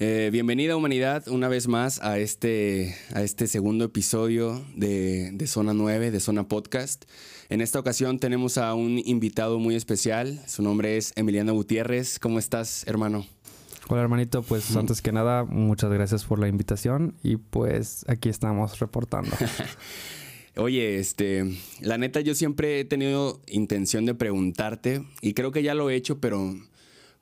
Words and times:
Eh, 0.00 0.28
bienvenida 0.30 0.76
humanidad 0.76 1.26
una 1.26 1.48
vez 1.48 1.66
más 1.66 2.00
a 2.00 2.20
este, 2.20 2.94
a 3.14 3.22
este 3.24 3.48
segundo 3.48 3.84
episodio 3.84 4.64
de, 4.76 5.32
de, 5.32 5.46
Zona 5.48 5.74
9, 5.74 6.12
de 6.12 6.20
Zona 6.20 6.46
Podcast. 6.46 7.04
En 7.48 7.60
esta 7.60 7.80
ocasión 7.80 8.20
tenemos 8.20 8.58
a 8.58 8.74
un 8.74 9.02
invitado 9.04 9.58
muy 9.58 9.74
especial. 9.74 10.40
Su 10.46 10.62
nombre 10.62 10.98
es 10.98 11.12
Emiliano 11.16 11.52
Gutiérrez. 11.52 12.20
¿Cómo 12.20 12.38
estás, 12.38 12.86
hermano? 12.86 13.26
Hola 13.88 14.02
hermanito, 14.02 14.42
pues 14.42 14.76
antes 14.76 15.02
que 15.02 15.10
nada, 15.10 15.42
muchas 15.42 15.90
gracias 15.90 16.24
por 16.24 16.38
la 16.38 16.46
invitación 16.46 17.16
y 17.24 17.34
pues 17.34 18.04
aquí 18.06 18.28
estamos 18.28 18.78
reportando. 18.78 19.34
Oye, 20.56 21.00
este, 21.00 21.44
la 21.80 21.98
neta 21.98 22.20
yo 22.20 22.36
siempre 22.36 22.78
he 22.78 22.84
tenido 22.84 23.40
intención 23.48 24.06
de 24.06 24.14
preguntarte 24.14 25.02
y 25.22 25.34
creo 25.34 25.50
que 25.50 25.64
ya 25.64 25.74
lo 25.74 25.90
he 25.90 25.96
hecho, 25.96 26.20
pero, 26.20 26.54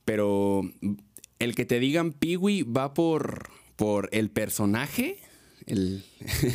pero 0.04 0.61
el 1.39 1.55
que 1.55 1.64
te 1.64 1.80
digan 1.80 2.12
Piwi 2.12 2.62
va 2.62 2.95
por, 2.95 3.48
por 3.77 4.09
el 4.12 4.30
personaje. 4.30 5.19
El... 5.66 6.05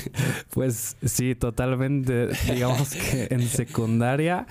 pues 0.52 0.98
sí, 1.04 1.36
totalmente. 1.36 2.30
Digamos 2.52 2.94
que 2.94 3.28
en 3.30 3.48
secundaria, 3.48 4.48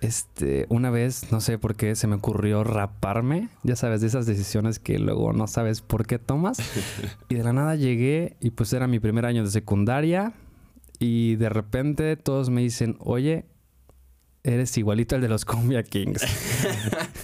este, 0.00 0.66
una 0.68 0.90
vez, 0.90 1.32
no 1.32 1.40
sé 1.40 1.58
por 1.58 1.74
qué, 1.74 1.96
se 1.96 2.06
me 2.06 2.16
ocurrió 2.16 2.64
raparme. 2.64 3.48
Ya 3.64 3.76
sabes, 3.76 4.00
de 4.00 4.06
esas 4.06 4.26
decisiones 4.26 4.78
que 4.78 4.98
luego 4.98 5.32
no 5.32 5.46
sabes 5.46 5.80
por 5.80 6.06
qué 6.06 6.18
tomas. 6.18 6.58
Y 7.28 7.34
de 7.34 7.44
la 7.44 7.52
nada 7.52 7.74
llegué 7.74 8.36
y 8.40 8.50
pues 8.50 8.72
era 8.72 8.86
mi 8.86 9.00
primer 9.00 9.26
año 9.26 9.44
de 9.44 9.50
secundaria. 9.50 10.32
Y 10.98 11.36
de 11.36 11.48
repente 11.48 12.16
todos 12.16 12.50
me 12.50 12.62
dicen, 12.62 12.96
oye, 13.00 13.44
eres 14.42 14.76
igualito 14.78 15.14
al 15.14 15.20
de 15.20 15.28
los 15.28 15.44
Cumbia 15.44 15.82
Kings. 15.82 16.22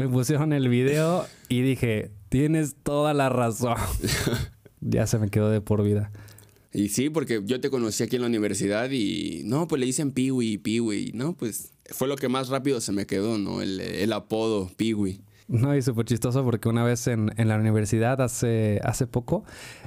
me 0.00 0.08
pusieron 0.08 0.52
el 0.52 0.68
video 0.68 1.26
y 1.48 1.60
dije, 1.60 2.10
tienes 2.30 2.74
toda 2.82 3.12
la 3.12 3.28
razón. 3.28 3.76
ya 4.80 5.06
se 5.06 5.18
me 5.18 5.28
quedó 5.28 5.50
de 5.50 5.60
por 5.60 5.82
vida. 5.82 6.10
Y 6.72 6.88
sí, 6.88 7.10
porque 7.10 7.42
yo 7.44 7.60
te 7.60 7.68
conocí 7.68 8.02
aquí 8.02 8.16
en 8.16 8.22
la 8.22 8.28
universidad 8.28 8.90
y 8.90 9.42
no, 9.44 9.68
pues 9.68 9.80
le 9.80 9.86
dicen 9.86 10.12
Piwi, 10.12 10.58
Piwi, 10.58 11.12
¿no? 11.14 11.34
Pues 11.34 11.72
fue 11.90 12.08
lo 12.08 12.16
que 12.16 12.28
más 12.28 12.48
rápido 12.48 12.80
se 12.80 12.92
me 12.92 13.06
quedó, 13.06 13.38
¿no? 13.38 13.60
El, 13.60 14.12
apodo 14.12 14.70
Piwi. 14.76 15.20
No, 15.48 15.76
y 15.76 15.82
súper 15.82 16.06
chistoso 16.06 16.44
porque 16.44 16.68
una 16.68 16.84
vez 16.84 17.08
en, 17.08 17.32
en, 17.36 17.48
la 17.48 17.56
universidad 17.56 18.20
hace, 18.22 18.80
hace 18.84 19.08
poco 19.08 19.44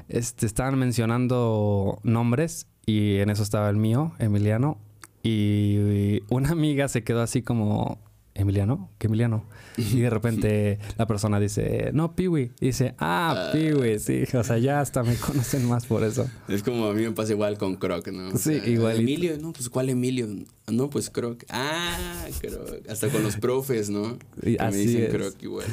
este, 0.10 0.46
estaban 0.46 0.78
mencionando 0.78 2.00
nombres 2.04 2.68
y 2.86 3.16
en 3.20 3.30
eso 3.30 3.44
estaba 3.44 3.70
el 3.70 3.78
mío, 3.78 4.14
Emiliano. 4.20 4.78
Y 5.24 6.22
una 6.30 6.50
amiga 6.50 6.90
se 6.90 7.06
quedó 7.06 7.22
así 7.22 7.42
como, 7.42 7.98
Emiliano, 8.36 8.92
¿qué 8.98 9.08
Emiliano? 9.08 9.48
Y 9.78 10.00
de 10.00 10.10
repente 10.10 10.80
la 10.98 11.08
persona 11.08 11.40
dice, 11.40 11.92
no, 11.94 12.16
Piwi. 12.16 12.52
Y 12.60 12.68
dice, 12.68 12.96
ah, 12.98 13.50
ah, 13.50 13.52
Piwi, 13.52 14.00
sí. 14.00 14.24
O 14.36 14.44
sea, 14.44 14.58
ya 14.58 14.82
hasta 14.82 15.04
me 15.04 15.16
conocen 15.16 15.68
más 15.68 15.86
por 15.86 16.04
eso. 16.04 16.30
Es 16.48 16.64
como 16.64 16.88
a 16.88 16.94
mí 16.94 17.04
me 17.04 17.12
pasa 17.12 17.34
igual 17.34 17.58
con 17.58 17.76
Croc, 17.76 18.08
¿no? 18.08 18.36
sí, 18.38 18.60
igual. 18.66 19.00
Emilio, 19.00 19.38
no, 19.38 19.54
pues 19.54 19.70
¿cuál 19.70 19.90
Emilio? 19.90 20.28
No, 20.72 20.90
pues 20.90 21.10
Croc. 21.10 21.44
Ah, 21.50 22.26
Croc. 22.42 22.90
Hasta 22.90 23.10
con 23.10 23.24
los 23.24 23.38
profes, 23.38 23.90
¿no? 23.90 24.18
Y 24.42 24.58
así 24.60 24.78
me 24.78 24.84
dicen 24.84 25.12
Croc 25.12 25.36
igual. 25.42 25.68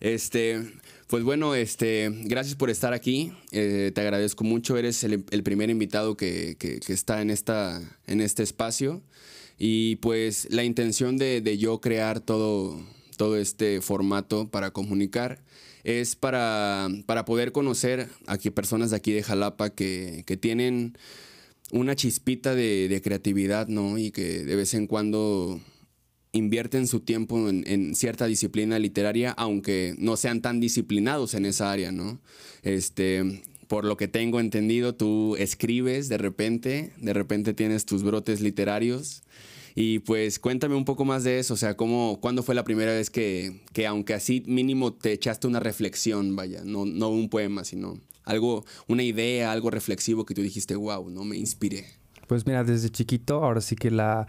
Este, 0.00 0.60
pues 1.06 1.24
bueno, 1.24 1.54
este, 1.54 2.10
gracias 2.24 2.56
por 2.56 2.68
estar 2.68 2.92
aquí. 2.92 3.32
Eh, 3.52 3.90
te 3.94 4.00
agradezco 4.00 4.44
mucho. 4.44 4.76
Eres 4.76 5.02
el, 5.04 5.22
primer 5.42 5.70
invitado 5.70 6.16
que, 6.16 6.56
que, 6.58 6.80
que, 6.80 6.92
está 6.92 7.22
en, 7.22 7.30
esta, 7.30 7.80
en 8.06 8.20
este 8.20 8.42
espacio. 8.42 9.02
Y 9.58 9.96
pues 9.96 10.48
la 10.50 10.64
intención 10.64 11.16
de, 11.16 11.58
yo 11.58 11.80
crear 11.80 12.20
todo, 12.20 12.80
todo 13.16 13.36
este 13.36 13.80
formato 13.80 14.48
para 14.48 14.70
comunicar 14.72 15.42
es 15.84 16.16
para, 16.16 16.88
para 17.06 17.24
poder 17.24 17.52
conocer 17.52 18.08
aquí 18.26 18.50
personas 18.50 18.90
de 18.90 18.96
aquí 18.96 19.12
de 19.12 19.22
Jalapa 19.22 19.70
que, 19.70 20.24
tienen 20.40 20.96
una 21.70 21.94
chispita 21.94 22.54
de, 22.54 23.00
creatividad, 23.02 23.68
¿no? 23.68 23.98
Y 23.98 24.10
que 24.10 24.44
de 24.44 24.56
vez 24.56 24.74
en 24.74 24.86
cuando 24.86 25.60
invierten 26.32 26.88
su 26.88 27.00
tiempo 27.00 27.48
en, 27.48 27.62
en, 27.66 27.94
cierta 27.94 28.26
disciplina 28.26 28.78
literaria, 28.78 29.30
aunque 29.32 29.94
no 29.98 30.16
sean 30.16 30.42
tan 30.42 30.58
disciplinados 30.58 31.34
en 31.34 31.46
esa 31.46 31.70
área, 31.70 31.92
¿no? 31.92 32.20
Este, 32.62 33.42
por 33.66 33.84
lo 33.84 33.96
que 33.96 34.08
tengo 34.08 34.40
entendido, 34.40 34.94
tú 34.94 35.36
escribes 35.36 36.08
de 36.08 36.18
repente, 36.18 36.92
de 36.98 37.12
repente 37.12 37.54
tienes 37.54 37.86
tus 37.86 38.02
brotes 38.02 38.40
literarios. 38.40 39.22
Y 39.76 39.98
pues 40.00 40.38
cuéntame 40.38 40.76
un 40.76 40.84
poco 40.84 41.04
más 41.04 41.24
de 41.24 41.40
eso, 41.40 41.54
o 41.54 41.56
sea, 41.56 41.76
¿cómo, 41.76 42.20
¿cuándo 42.20 42.44
fue 42.44 42.54
la 42.54 42.62
primera 42.62 42.92
vez 42.92 43.10
que, 43.10 43.60
que 43.72 43.88
aunque 43.88 44.14
así 44.14 44.44
mínimo 44.46 44.92
te 44.92 45.12
echaste 45.12 45.48
una 45.48 45.58
reflexión, 45.58 46.36
vaya, 46.36 46.62
no, 46.64 46.86
no 46.86 47.08
un 47.08 47.28
poema, 47.28 47.64
sino 47.64 47.98
algo, 48.22 48.64
una 48.86 49.02
idea, 49.02 49.50
algo 49.50 49.70
reflexivo 49.70 50.24
que 50.24 50.34
tú 50.34 50.42
dijiste, 50.42 50.76
wow, 50.76 51.10
no 51.10 51.24
me 51.24 51.36
inspiré? 51.36 51.86
Pues 52.28 52.46
mira, 52.46 52.62
desde 52.62 52.88
chiquito, 52.90 53.42
ahora 53.42 53.60
sí 53.60 53.74
que 53.74 53.90
la, 53.90 54.28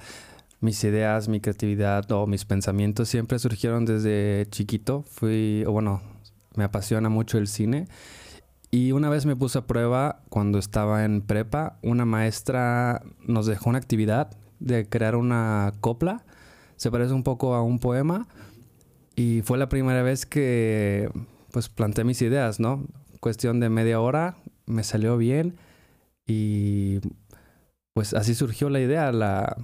mis 0.62 0.84
ideas, 0.84 1.28
mi 1.28 1.40
creatividad 1.40 2.12
o 2.12 2.28
mis 2.28 2.44
pensamientos 2.44 3.08
siempre 3.10 3.40
surgieron 3.40 3.86
desde 3.86 4.48
chiquito. 4.50 5.04
Fui, 5.04 5.64
o 5.66 5.72
bueno, 5.72 6.02
me 6.56 6.64
apasiona 6.64 7.10
mucho 7.10 7.38
el 7.38 7.48
cine. 7.48 7.88
Y 8.72 8.92
una 8.92 9.10
vez 9.10 9.26
me 9.26 9.36
puse 9.36 9.60
a 9.60 9.68
prueba 9.68 10.24
cuando 10.30 10.60
estaba 10.60 11.06
en 11.06 11.22
prepa, 11.22 11.78
una 11.82 12.06
maestra 12.06 13.02
nos 13.26 13.46
dejó 13.46 13.70
una 13.70 13.80
actividad 13.80 14.36
de 14.60 14.88
crear 14.88 15.16
una 15.16 15.74
copla. 15.82 16.26
Se 16.76 16.92
parece 16.92 17.14
un 17.14 17.24
poco 17.24 17.56
a 17.56 17.62
un 17.62 17.80
poema. 17.80 18.28
Y 19.16 19.42
fue 19.44 19.58
la 19.58 19.70
primera 19.70 20.04
vez 20.04 20.26
que 20.26 21.10
pues 21.52 21.70
planteé 21.70 22.04
mis 22.04 22.22
ideas, 22.22 22.60
¿no? 22.60 22.86
Cuestión 23.22 23.62
de 23.62 23.70
media 23.70 24.02
hora, 24.02 24.36
me 24.66 24.84
salió 24.84 25.16
bien 25.18 25.56
y 26.28 27.00
pues 27.94 28.14
así 28.14 28.36
surgió 28.36 28.70
la 28.70 28.82
idea, 28.82 29.12
la 29.14 29.56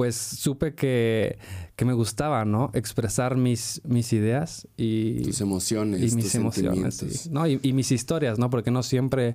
pues 0.00 0.16
supe 0.16 0.74
que, 0.74 1.36
que 1.76 1.84
me 1.84 1.92
gustaba, 1.92 2.46
¿no? 2.46 2.70
Expresar 2.72 3.36
mis, 3.36 3.82
mis 3.84 4.14
ideas 4.14 4.66
y... 4.78 5.20
Tus 5.20 5.42
emociones. 5.42 6.00
Y 6.00 6.16
mis 6.16 6.34
emociones. 6.34 7.28
No, 7.30 7.46
y, 7.46 7.60
y, 7.62 7.74
mis 7.74 7.92
historias, 7.92 8.38
¿no? 8.38 8.48
Porque 8.48 8.70
no 8.70 8.82
siempre 8.82 9.34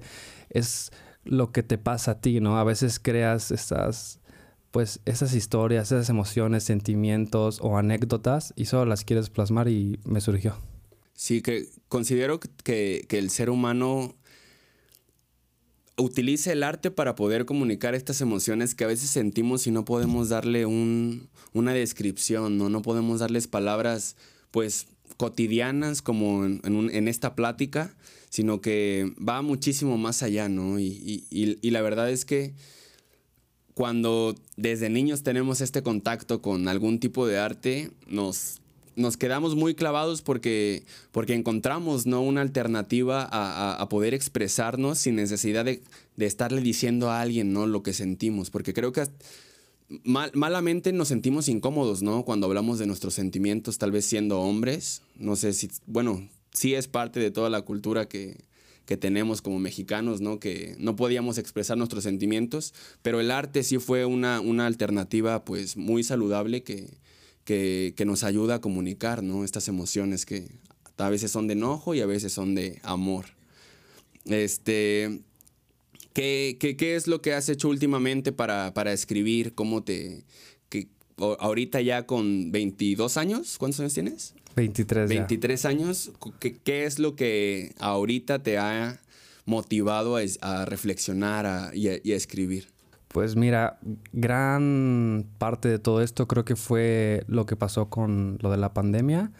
es 0.49 0.89
lo 1.23 1.51
que 1.51 1.61
te 1.61 1.77
pasa 1.77 2.13
a 2.13 2.19
ti, 2.19 2.39
¿no? 2.39 2.57
A 2.57 2.63
veces 2.63 2.99
creas 2.99 3.51
estas 3.51 4.19
pues 4.71 5.01
esas 5.05 5.35
historias, 5.35 5.91
esas 5.91 6.09
emociones, 6.09 6.63
sentimientos 6.63 7.59
o 7.61 7.77
anécdotas 7.77 8.51
y 8.55 8.65
solo 8.65 8.87
las 8.87 9.03
quieres 9.03 9.29
plasmar 9.29 9.67
y 9.67 9.99
me 10.03 10.19
surgió. 10.19 10.57
Sí, 11.13 11.43
que 11.43 11.67
considero 11.89 12.39
que, 12.39 13.05
el 13.07 13.29
ser 13.29 13.51
humano 13.51 14.15
utiliza 15.97 16.51
el 16.51 16.63
arte 16.63 16.91
para 16.91 17.15
poder 17.15 17.45
comunicar 17.45 17.95
estas 17.95 18.21
emociones 18.21 18.75
que 18.75 18.83
a 18.83 18.87
veces 18.87 19.09
sentimos 19.09 19.67
y 19.67 19.71
no 19.71 19.85
podemos 19.85 20.29
darle 20.29 20.65
una 20.65 21.73
descripción, 21.73 22.57
¿no? 22.57 22.69
No 22.69 22.81
podemos 22.81 23.19
darles 23.19 23.47
palabras, 23.47 24.15
pues, 24.51 24.87
cotidianas 25.17 26.01
como 26.01 26.45
en, 26.45 27.07
esta 27.07 27.35
plática, 27.35 27.95
sino 28.29 28.59
que 28.59 29.13
va 29.17 29.41
muchísimo 29.41 29.97
más 29.97 30.23
allá, 30.23 30.49
¿no? 30.49 30.77
y 30.79 31.57
la 31.61 31.81
verdad 31.81 32.09
es 32.09 32.25
que 32.25 32.53
cuando 33.75 34.35
desde 34.55 34.89
niños 34.89 35.21
tenemos 35.21 35.61
este 35.61 35.83
contacto 35.83 36.41
con 36.41 36.67
algún 36.69 36.99
tipo 36.99 37.27
de 37.27 37.37
arte, 37.37 37.91
nos, 38.07 38.61
nos 38.95 39.17
quedamos 39.17 39.55
muy 39.55 39.75
clavados 39.75 40.21
porque, 40.21 40.83
porque 41.11 41.33
encontramos 41.33 42.05
¿no? 42.05 42.21
una 42.21 42.41
alternativa 42.41 43.27
a, 43.31 43.87
poder 43.89 44.13
expresarnos 44.13 44.99
sin 44.99 45.15
necesidad 45.15 45.65
de, 45.65 45.81
estarle 46.17 46.61
diciendo 46.61 47.09
a 47.09 47.21
alguien 47.21 47.53
¿no? 47.53 47.67
lo 47.67 47.83
que 47.83 47.93
sentimos. 47.93 48.49
Porque 48.49 48.73
creo 48.73 48.91
que 48.91 49.03
malamente 50.33 50.91
nos 50.93 51.09
sentimos 51.09 51.47
incómodos 51.47 52.01
¿no? 52.01 52.23
cuando 52.23 52.47
hablamos 52.47 52.79
de 52.79 52.87
nuestros 52.87 53.13
sentimientos, 53.13 53.77
tal 53.77 53.91
vez 53.91 54.05
siendo 54.05 54.39
hombres. 54.41 55.01
No 55.17 55.35
sé 55.35 55.53
si, 55.53 55.69
bueno, 55.85 56.27
sí 56.53 56.73
es 56.73 56.87
parte 56.87 57.19
de 57.19 57.31
toda 57.31 57.49
la 57.49 57.61
cultura 57.61 58.07
que, 58.07 58.37
que 58.85 58.97
tenemos 58.97 59.41
como 59.41 59.59
mexicanos, 59.59 60.21
¿no? 60.21 60.39
Que 60.39 60.75
no 60.79 60.95
podíamos 60.95 61.37
expresar 61.37 61.77
nuestros 61.77 62.03
sentimientos, 62.03 62.73
pero 63.01 63.19
el 63.19 63.31
arte 63.31 63.63
sí 63.63 63.77
fue 63.79 64.05
una, 64.05 64.39
una 64.41 64.67
alternativa 64.67 65.43
pues 65.43 65.75
muy 65.75 66.03
saludable 66.03 66.63
que, 66.63 66.87
que, 67.45 67.93
nos 68.05 68.23
ayuda 68.23 68.55
a 68.55 68.61
comunicar, 68.61 69.23
¿no? 69.23 69.45
Estas 69.45 69.67
emociones 69.67 70.25
que 70.25 70.49
a 70.97 71.09
veces 71.09 71.31
son 71.31 71.47
de 71.47 71.53
enojo 71.53 71.95
y 71.95 72.01
a 72.01 72.05
veces 72.05 72.33
son 72.33 72.55
de 72.55 72.79
amor. 72.83 73.25
Este, 74.25 75.21
¿qué, 76.13 76.57
qué, 76.59 76.95
es 76.95 77.07
lo 77.07 77.21
que 77.21 77.33
has 77.33 77.47
hecho 77.47 77.69
últimamente 77.69 78.31
para, 78.31 78.73
para 78.73 78.91
escribir? 78.91 79.53
¿Cómo 79.53 79.83
te... 79.83 80.25
Que, 80.69 80.87
ahorita 81.17 81.79
ya 81.81 82.05
con 82.05 82.51
22 82.51 83.17
años, 83.17 83.57
¿cuántos 83.57 83.79
años 83.79 83.93
tienes? 83.93 84.33
23. 84.55 85.09
23 85.09 85.65
años. 85.65 86.11
¿Qué, 86.39 86.85
es 86.85 86.97
lo 86.97 87.15
que 87.15 87.73
ahorita 87.79 88.41
te 88.41 88.57
ha 88.57 88.99
motivado 89.45 90.17
a, 90.41 90.65
reflexionar 90.65 91.75
y, 91.75 91.89
a, 91.89 92.15
escribir? 92.15 92.69
Pues 93.15 93.37
mira, 93.37 93.79
gran 94.11 95.25
parte 95.37 95.69
de 95.69 95.79
todo 95.79 96.01
esto 96.01 96.27
creo 96.27 96.43
que 96.43 96.57
fue 96.57 97.23
lo 97.27 97.45
que 97.45 97.55
pasó 97.55 97.89
con 97.89 98.37
lo 98.41 98.51
de 98.51 98.57
la 98.57 98.73
pandemia. 98.73 99.31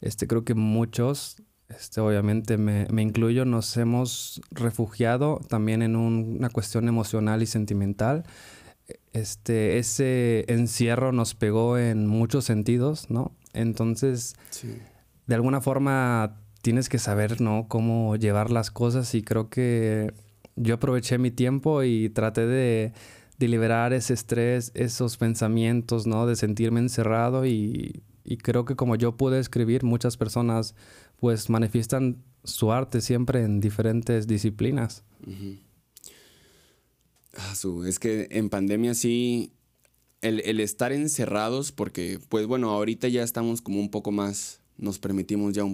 Este, 0.00 0.28
creo 0.28 0.44
que 0.44 0.54
muchos 0.54 1.42
este, 1.68 2.00
obviamente 2.00 2.58
me, 2.58 2.86
me 2.92 3.02
incluyo, 3.02 3.44
nos 3.44 3.76
hemos 3.76 4.40
refugiado 4.52 5.40
también 5.48 5.82
en 5.82 5.96
una 5.96 6.48
cuestión 6.48 6.86
emocional 6.86 7.42
y 7.42 7.46
sentimental. 7.46 8.22
Este, 9.12 9.78
ese 9.78 10.44
encierro 10.46 11.10
nos 11.10 11.34
pegó 11.34 11.76
en 11.76 12.06
muchos 12.06 12.44
sentidos, 12.44 13.10
¿no? 13.10 13.32
Entonces, 13.52 14.36
de 15.26 15.34
alguna 15.34 15.60
forma 15.60 16.40
tienes 16.62 16.88
que 16.88 17.00
saber, 17.00 17.40
¿no? 17.40 17.66
Cómo 17.66 18.14
llevar 18.14 18.52
las 18.52 18.70
cosas 18.70 19.12
y 19.16 19.24
creo 19.24 19.50
que 19.50 20.14
yo 20.60 20.74
aproveché 20.74 21.18
mi 21.18 21.30
tiempo 21.30 21.82
y 21.82 22.10
traté 22.10 22.46
de, 22.46 22.92
liberar 23.38 23.92
ese 23.92 24.14
estrés, 24.14 24.72
esos 24.74 25.16
pensamientos, 25.16 26.06
¿no? 26.06 26.26
De 26.26 26.36
sentirme 26.36 26.80
encerrado 26.80 27.46
y, 27.46 28.02
creo 28.42 28.64
que 28.64 28.76
como 28.76 28.96
yo 28.96 29.16
pude 29.16 29.38
escribir, 29.38 29.84
muchas 29.84 30.16
personas 30.16 30.74
pues 31.18 31.48
manifiestan 31.48 32.22
su 32.44 32.72
arte 32.72 33.00
siempre 33.00 33.42
en 33.42 33.60
diferentes 33.60 34.26
disciplinas. 34.26 35.04
ah, 37.36 37.54
es 37.86 37.98
que 37.98 38.28
en 38.30 38.50
pandemia 38.50 38.94
sí, 38.94 39.52
el, 40.20 40.40
el, 40.40 40.60
estar 40.60 40.92
encerrados, 40.92 41.72
porque 41.72 42.18
pues 42.28 42.46
bueno, 42.46 42.70
ahorita 42.70 43.08
ya 43.08 43.22
estamos 43.22 43.62
como 43.62 43.80
un 43.80 43.90
poco 43.90 44.10
más, 44.10 44.60
nos 44.76 44.98
permitimos 44.98 45.54
ya, 45.54 45.64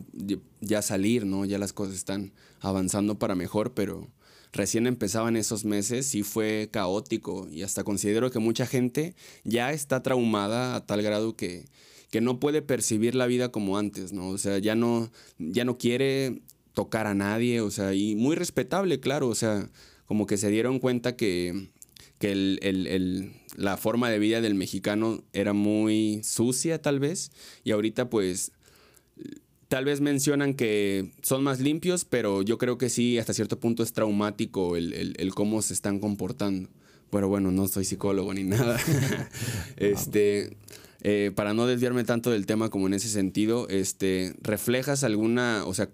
ya 0.61 0.83
salir, 0.83 1.27
¿no? 1.27 1.45
Ya 1.45 1.59
las 1.59 1.73
cosas 1.73 1.95
están 1.95 2.33
avanzando 2.61 3.19
para 3.19 3.35
mejor, 3.35 3.75
pero 3.75 4.11
recién 4.55 4.87
empezaban 4.87 5.37
esos 5.37 5.65
meses 5.65 6.07
sí 6.07 6.23
fue 6.23 6.69
caótico. 6.73 7.47
Y 7.51 7.63
hasta 7.63 7.85
considero 7.85 8.31
que 8.31 8.39
mucha 8.39 8.67
gente 8.67 9.15
ya 9.43 9.73
está 9.73 10.03
traumada 10.03 10.77
a 10.77 10.87
tal 10.87 11.03
grado 11.03 11.37
que, 11.37 11.67
que 12.11 12.21
no 12.21 12.41
puede 12.41 12.63
percibir 12.63 13.15
la 13.15 13.27
vida 13.27 13.51
como 13.51 13.77
antes, 13.77 14.13
¿no? 14.13 14.29
O 14.29 14.39
sea, 14.39 14.59
ya 14.59 14.75
no, 14.75 15.11
ya 15.39 15.65
no 15.65 15.77
quiere 15.77 16.41
tocar 16.73 17.07
a 17.07 17.15
nadie, 17.15 17.61
o 17.61 17.71
sea, 17.71 17.95
y 17.95 18.15
muy 18.15 18.37
respetable, 18.37 19.01
claro, 19.01 19.29
o 19.29 19.35
sea, 19.35 19.71
como 20.07 20.27
que 20.27 20.37
se 20.37 20.51
dieron 20.51 20.81
cuenta 20.81 21.17
que, 21.17 21.69
que 22.19 22.33
el, 22.33 22.59
el, 22.63 22.87
el, 22.87 23.33
la 23.57 23.77
forma 23.77 24.11
de 24.11 24.19
vida 24.19 24.41
del 24.41 24.55
mexicano 24.55 25.23
era 25.33 25.53
muy 25.53 26.21
sucia 26.25 26.83
tal 26.83 26.99
vez, 26.99 27.31
y 27.63 27.71
ahorita 27.71 28.11
pues 28.11 28.53
Tal 29.75 29.87
vez 29.87 30.01
mencionan 30.01 30.55
que 30.55 31.11
son 31.21 31.43
más 31.43 31.59
limpios, 31.59 32.05
pero 32.05 32.43
yo 32.43 32.59
creo 32.59 32.79
que 32.79 32.89
sí, 32.89 33.19
hasta 33.19 33.35
cierto 33.35 33.59
punto 33.59 33.83
es 33.83 33.93
traumático 33.93 34.77
el, 34.77 35.33
cómo 35.35 35.63
se 35.63 35.75
están 35.75 35.99
comportando. 35.99 36.69
Pero 37.11 37.27
bueno, 37.27 37.51
no 37.51 37.67
soy 37.67 37.85
psicólogo 37.85 38.33
ni 38.33 38.45
nada. 38.45 38.79
este, 39.77 40.57
eh, 41.03 41.33
para 41.35 41.55
no 41.55 41.67
desviarme 41.67 42.05
tanto 42.05 42.31
del 42.31 42.47
tema 42.47 42.71
como 42.71 42.87
en 42.87 42.95
ese 42.95 43.09
sentido, 43.09 43.69
este, 43.69 44.37
¿reflejas 44.43 45.03
alguna, 45.03 45.65
o 45.67 45.75
sea, 45.75 45.91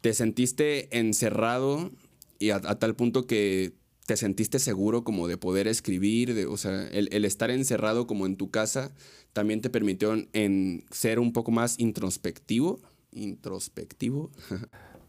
te 0.00 0.14
sentiste 0.14 0.88
encerrado 0.98 1.92
y 2.40 2.50
a, 2.50 2.60
tal 2.60 2.96
punto 2.96 3.28
que 3.28 3.72
te 4.04 4.16
sentiste 4.16 4.58
seguro 4.58 5.04
como 5.04 5.28
de 5.28 5.36
poder 5.36 5.68
escribir, 5.68 6.34
de, 6.34 6.46
o 6.46 6.56
sea, 6.56 6.88
el, 6.88 7.08
el, 7.12 7.24
estar 7.24 7.52
encerrado 7.52 8.08
como 8.08 8.26
en 8.26 8.34
tu 8.34 8.50
casa 8.50 8.90
también 9.32 9.60
te 9.60 9.70
permitió 9.70 10.12
en 10.32 10.84
ser 10.90 11.20
un 11.20 11.32
poco 11.32 11.52
más 11.52 11.78
introspectivo? 11.78 12.80
Introspectivo? 13.12 14.30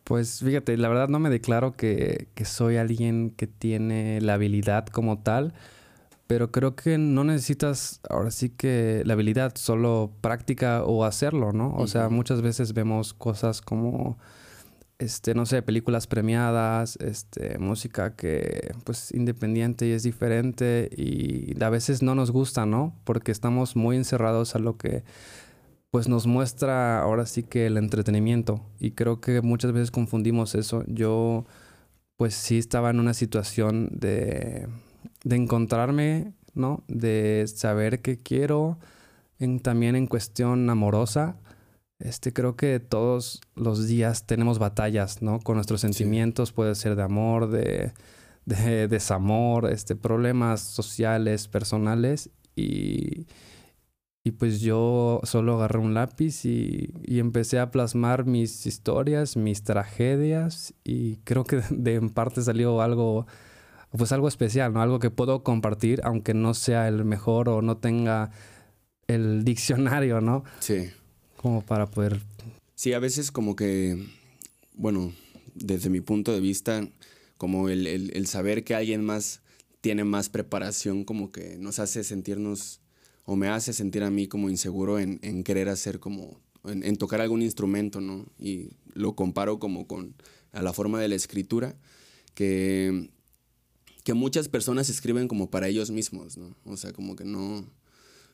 Pues 0.04 0.40
fíjate, 0.40 0.76
la 0.78 0.90
verdad 0.90 1.08
no 1.08 1.20
me 1.20 1.30
declaro 1.30 1.78
que, 1.78 2.28
soy 2.44 2.76
alguien 2.76 3.30
que 3.32 3.48
tiene 3.48 4.20
la 4.20 4.34
habilidad 4.34 4.86
como 4.88 5.20
tal, 5.20 5.54
pero 6.28 6.52
creo 6.52 6.76
que 6.76 6.98
no 6.98 7.24
necesitas 7.24 8.02
ahora 8.10 8.32
sí 8.32 8.50
que 8.50 9.04
la 9.06 9.14
habilidad, 9.14 9.54
solo 9.56 10.12
práctica 10.20 10.84
o 10.84 11.06
hacerlo, 11.06 11.54
¿no? 11.54 11.74
O 11.76 11.88
sea, 11.88 12.10
muchas 12.10 12.42
veces 12.42 12.74
vemos 12.74 13.14
cosas 13.14 13.62
como, 13.62 14.18
este, 15.00 15.36
no 15.36 15.46
sé, 15.46 15.62
películas 15.62 16.06
premiadas, 16.08 16.98
este, 16.98 17.58
música 17.58 18.16
que 18.18 18.74
pues 18.84 19.14
independiente 19.14 19.88
y 19.88 19.92
es 19.92 20.04
diferente 20.04 20.90
y 20.98 21.62
a 21.64 21.70
veces 21.70 22.02
no 22.02 22.14
nos 22.14 22.32
gusta, 22.32 22.66
¿no? 22.66 22.94
Porque 23.06 23.32
estamos 23.32 23.78
muy 23.78 23.96
encerrados 23.96 24.56
a 24.56 24.60
lo 24.60 24.78
que 24.78 25.04
pues 25.94 26.08
nos 26.08 26.26
muestra 26.26 27.00
ahora 27.04 27.28
sí 27.28 27.44
que 27.44 27.68
el 27.68 27.78
entretenimiento. 27.78 28.66
Y 28.80 28.94
creo 28.94 29.22
que 29.22 29.42
muchas 29.42 29.74
veces 29.74 29.92
confundimos 29.92 30.56
eso. 30.56 30.84
Yo 30.88 31.46
pues 32.18 32.34
sí 32.34 32.58
estaba 32.58 32.90
en 32.90 33.00
una 33.00 33.14
situación 33.14 33.90
de, 33.92 34.68
de 35.24 35.36
encontrarme, 35.36 36.34
¿no? 36.56 36.84
De 36.88 37.46
saber 37.46 38.02
qué 38.02 38.18
quiero, 38.20 38.80
en, 39.38 39.60
también 39.60 39.96
en 39.96 40.08
cuestión 40.08 40.68
amorosa. 40.68 41.38
Este, 42.00 42.34
creo 42.34 42.56
que 42.56 42.80
todos 42.80 43.42
los 43.54 43.86
días 43.86 44.26
tenemos 44.26 44.58
batallas, 44.58 45.22
¿no? 45.22 45.42
Con 45.42 45.58
nuestros 45.58 45.82
sentimientos, 45.82 46.54
puede 46.54 46.74
ser 46.74 46.96
de 46.96 47.04
amor, 47.04 47.52
de, 47.52 47.92
de 48.46 48.88
desamor, 48.88 49.70
este, 49.70 49.96
problemas 49.96 50.60
sociales, 50.60 51.48
personales. 51.48 52.32
Y, 52.56 53.28
y 54.26 54.32
pues 54.32 54.62
yo 54.62 55.20
solo 55.24 55.56
agarré 55.56 55.80
un 55.80 55.94
lápiz 55.94 56.46
y, 56.46 56.94
empecé 57.06 57.60
a 57.60 57.72
plasmar 57.72 58.26
mis 58.26 58.66
historias, 58.66 59.36
mis 59.36 59.64
tragedias 59.64 60.74
y 60.84 61.18
creo 61.18 61.44
que 61.44 61.58
de 61.70 61.96
en 61.96 62.10
parte 62.10 62.42
salió 62.42 62.82
algo, 62.82 63.28
pues 63.92 64.14
algo 64.14 64.30
especial, 64.30 64.74
¿no? 64.74 64.82
Algo 64.82 65.00
que 65.00 65.12
puedo 65.12 65.44
compartir 65.44 66.00
aunque 66.04 66.34
no 66.34 66.54
sea 66.54 66.88
el 66.88 67.04
mejor 67.04 67.50
o 67.50 67.62
no 67.62 67.78
tenga 67.78 68.32
el 69.08 69.44
diccionario, 69.46 70.22
¿no? 70.22 70.46
Sí. 70.60 70.90
Como 71.36 71.62
para 71.62 71.88
poder... 71.88 72.22
Sí, 72.76 72.94
a 72.94 73.00
veces 73.00 73.32
como 73.32 73.56
que, 73.58 74.08
bueno, 74.74 75.14
desde 75.54 75.90
mi 75.90 76.00
punto 76.00 76.32
de 76.32 76.40
vista, 76.40 76.88
como 77.38 77.68
el, 77.68 77.86
el 77.88 78.28
saber 78.28 78.64
que 78.64 78.74
alguien 78.74 79.04
más 79.04 79.42
tiene 79.82 80.06
más 80.06 80.30
preparación 80.30 81.04
como 81.04 81.34
que 81.34 81.58
nos 81.58 81.80
hace 81.80 82.06
sentirnos 82.06 82.83
o 83.26 83.36
me 83.36 83.48
hace 83.48 83.74
sentir 83.74 84.04
a 84.04 84.10
mí 84.10 84.28
como 84.28 84.50
inseguro 84.50 85.00
en, 85.00 85.44
querer 85.44 85.70
hacer 85.70 86.00
como, 86.00 86.40
en, 86.66 86.96
tocar 86.98 87.22
algún 87.22 87.42
instrumento, 87.42 88.02
¿no? 88.02 88.26
Y 88.38 88.72
lo 88.94 89.16
comparo 89.16 89.60
como 89.60 89.88
con 89.88 90.16
a 90.52 90.62
la 90.62 90.74
forma 90.74 91.00
de 91.00 91.08
la 91.08 91.16
escritura, 91.16 91.76
que, 92.36 93.10
que 94.04 94.14
muchas 94.14 94.50
personas 94.50 94.90
escriben 94.90 95.28
como 95.28 95.50
para 95.50 95.68
ellos 95.68 95.90
mismos, 95.90 96.38
¿no? 96.38 96.56
O 96.66 96.78
sea, 96.78 96.94
como 96.94 97.16
que 97.16 97.26
no, 97.26 97.66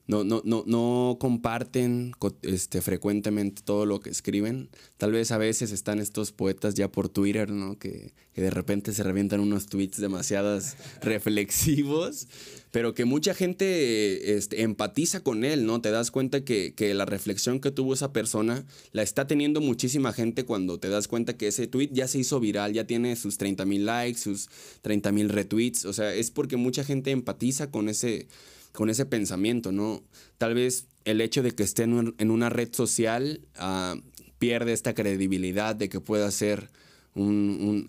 no, 0.09 0.23
no, 0.23 0.41
no, 0.43 0.63
no 0.65 1.17
comparten 1.19 2.13
este, 2.41 2.81
frecuentemente 2.81 3.61
todo 3.63 3.85
lo 3.85 3.99
que 3.99 4.09
escriben. 4.09 4.71
Tal 4.97 5.11
vez 5.11 5.29
a 5.31 5.37
veces 5.37 5.71
están 5.71 5.99
estos 5.99 6.31
poetas 6.31 6.73
ya 6.73 6.91
por 6.91 7.09
Twitter, 7.09 7.51
¿no? 7.51 7.77
Que, 7.77 8.15
que 8.33 8.41
de 8.41 8.49
repente 8.49 8.91
se 8.91 9.03
revientan 9.03 9.39
unos 9.39 9.67
tweets 9.67 10.01
demasiados 10.01 10.73
reflexivos, 11.03 12.27
pero 12.71 12.95
que 12.95 13.05
mucha 13.05 13.35
gente 13.35 14.35
este, 14.35 14.63
empatiza 14.63 15.19
con 15.19 15.43
él, 15.43 15.67
¿no? 15.67 15.79
Te 15.79 15.91
das 15.91 16.09
cuenta 16.09 16.43
que, 16.43 16.73
que, 16.73 16.95
la 16.95 17.05
reflexión 17.05 17.59
que 17.59 17.69
tuvo 17.69 17.93
esa 17.93 18.11
persona 18.11 18.65
la 18.93 19.03
está 19.03 19.27
teniendo 19.27 19.61
muchísima 19.61 20.11
gente 20.11 20.43
cuando 20.43 20.79
te 20.79 20.89
das 20.89 21.07
cuenta 21.07 21.37
que 21.37 21.49
ese 21.49 21.67
tweet 21.67 21.91
ya 21.91 22.07
se 22.07 22.17
hizo 22.17 22.39
viral, 22.39 22.73
ya 22.73 22.87
tiene 22.87 23.15
sus 23.15 23.37
30 23.37 23.63
mil 23.65 23.85
likes, 23.85 24.21
sus 24.21 24.49
30 24.81 25.11
mil 25.11 25.29
retweets. 25.29 25.85
O 25.85 25.93
sea, 25.93 26.15
es 26.15 26.31
porque 26.31 26.57
mucha 26.57 26.83
gente 26.83 27.11
empatiza 27.11 27.69
con 27.69 27.89
ese 27.89 28.27
con 28.73 28.89
ese 28.89 29.05
pensamiento, 29.05 29.71
¿no? 29.71 30.03
Tal 30.37 30.53
vez 30.53 30.87
el 31.05 31.21
hecho 31.21 31.43
de 31.43 31.51
que 31.51 31.63
esté 31.63 31.83
en, 31.83 32.31
una 32.31 32.49
red 32.49 32.73
social 32.73 33.41
ah, 33.55 33.95
pierde 34.37 34.73
esta 34.73 34.93
credibilidad 34.93 35.75
de 35.75 35.89
que 35.89 35.99
pueda 35.99 36.29
ser 36.31 36.69
un, 37.15 37.87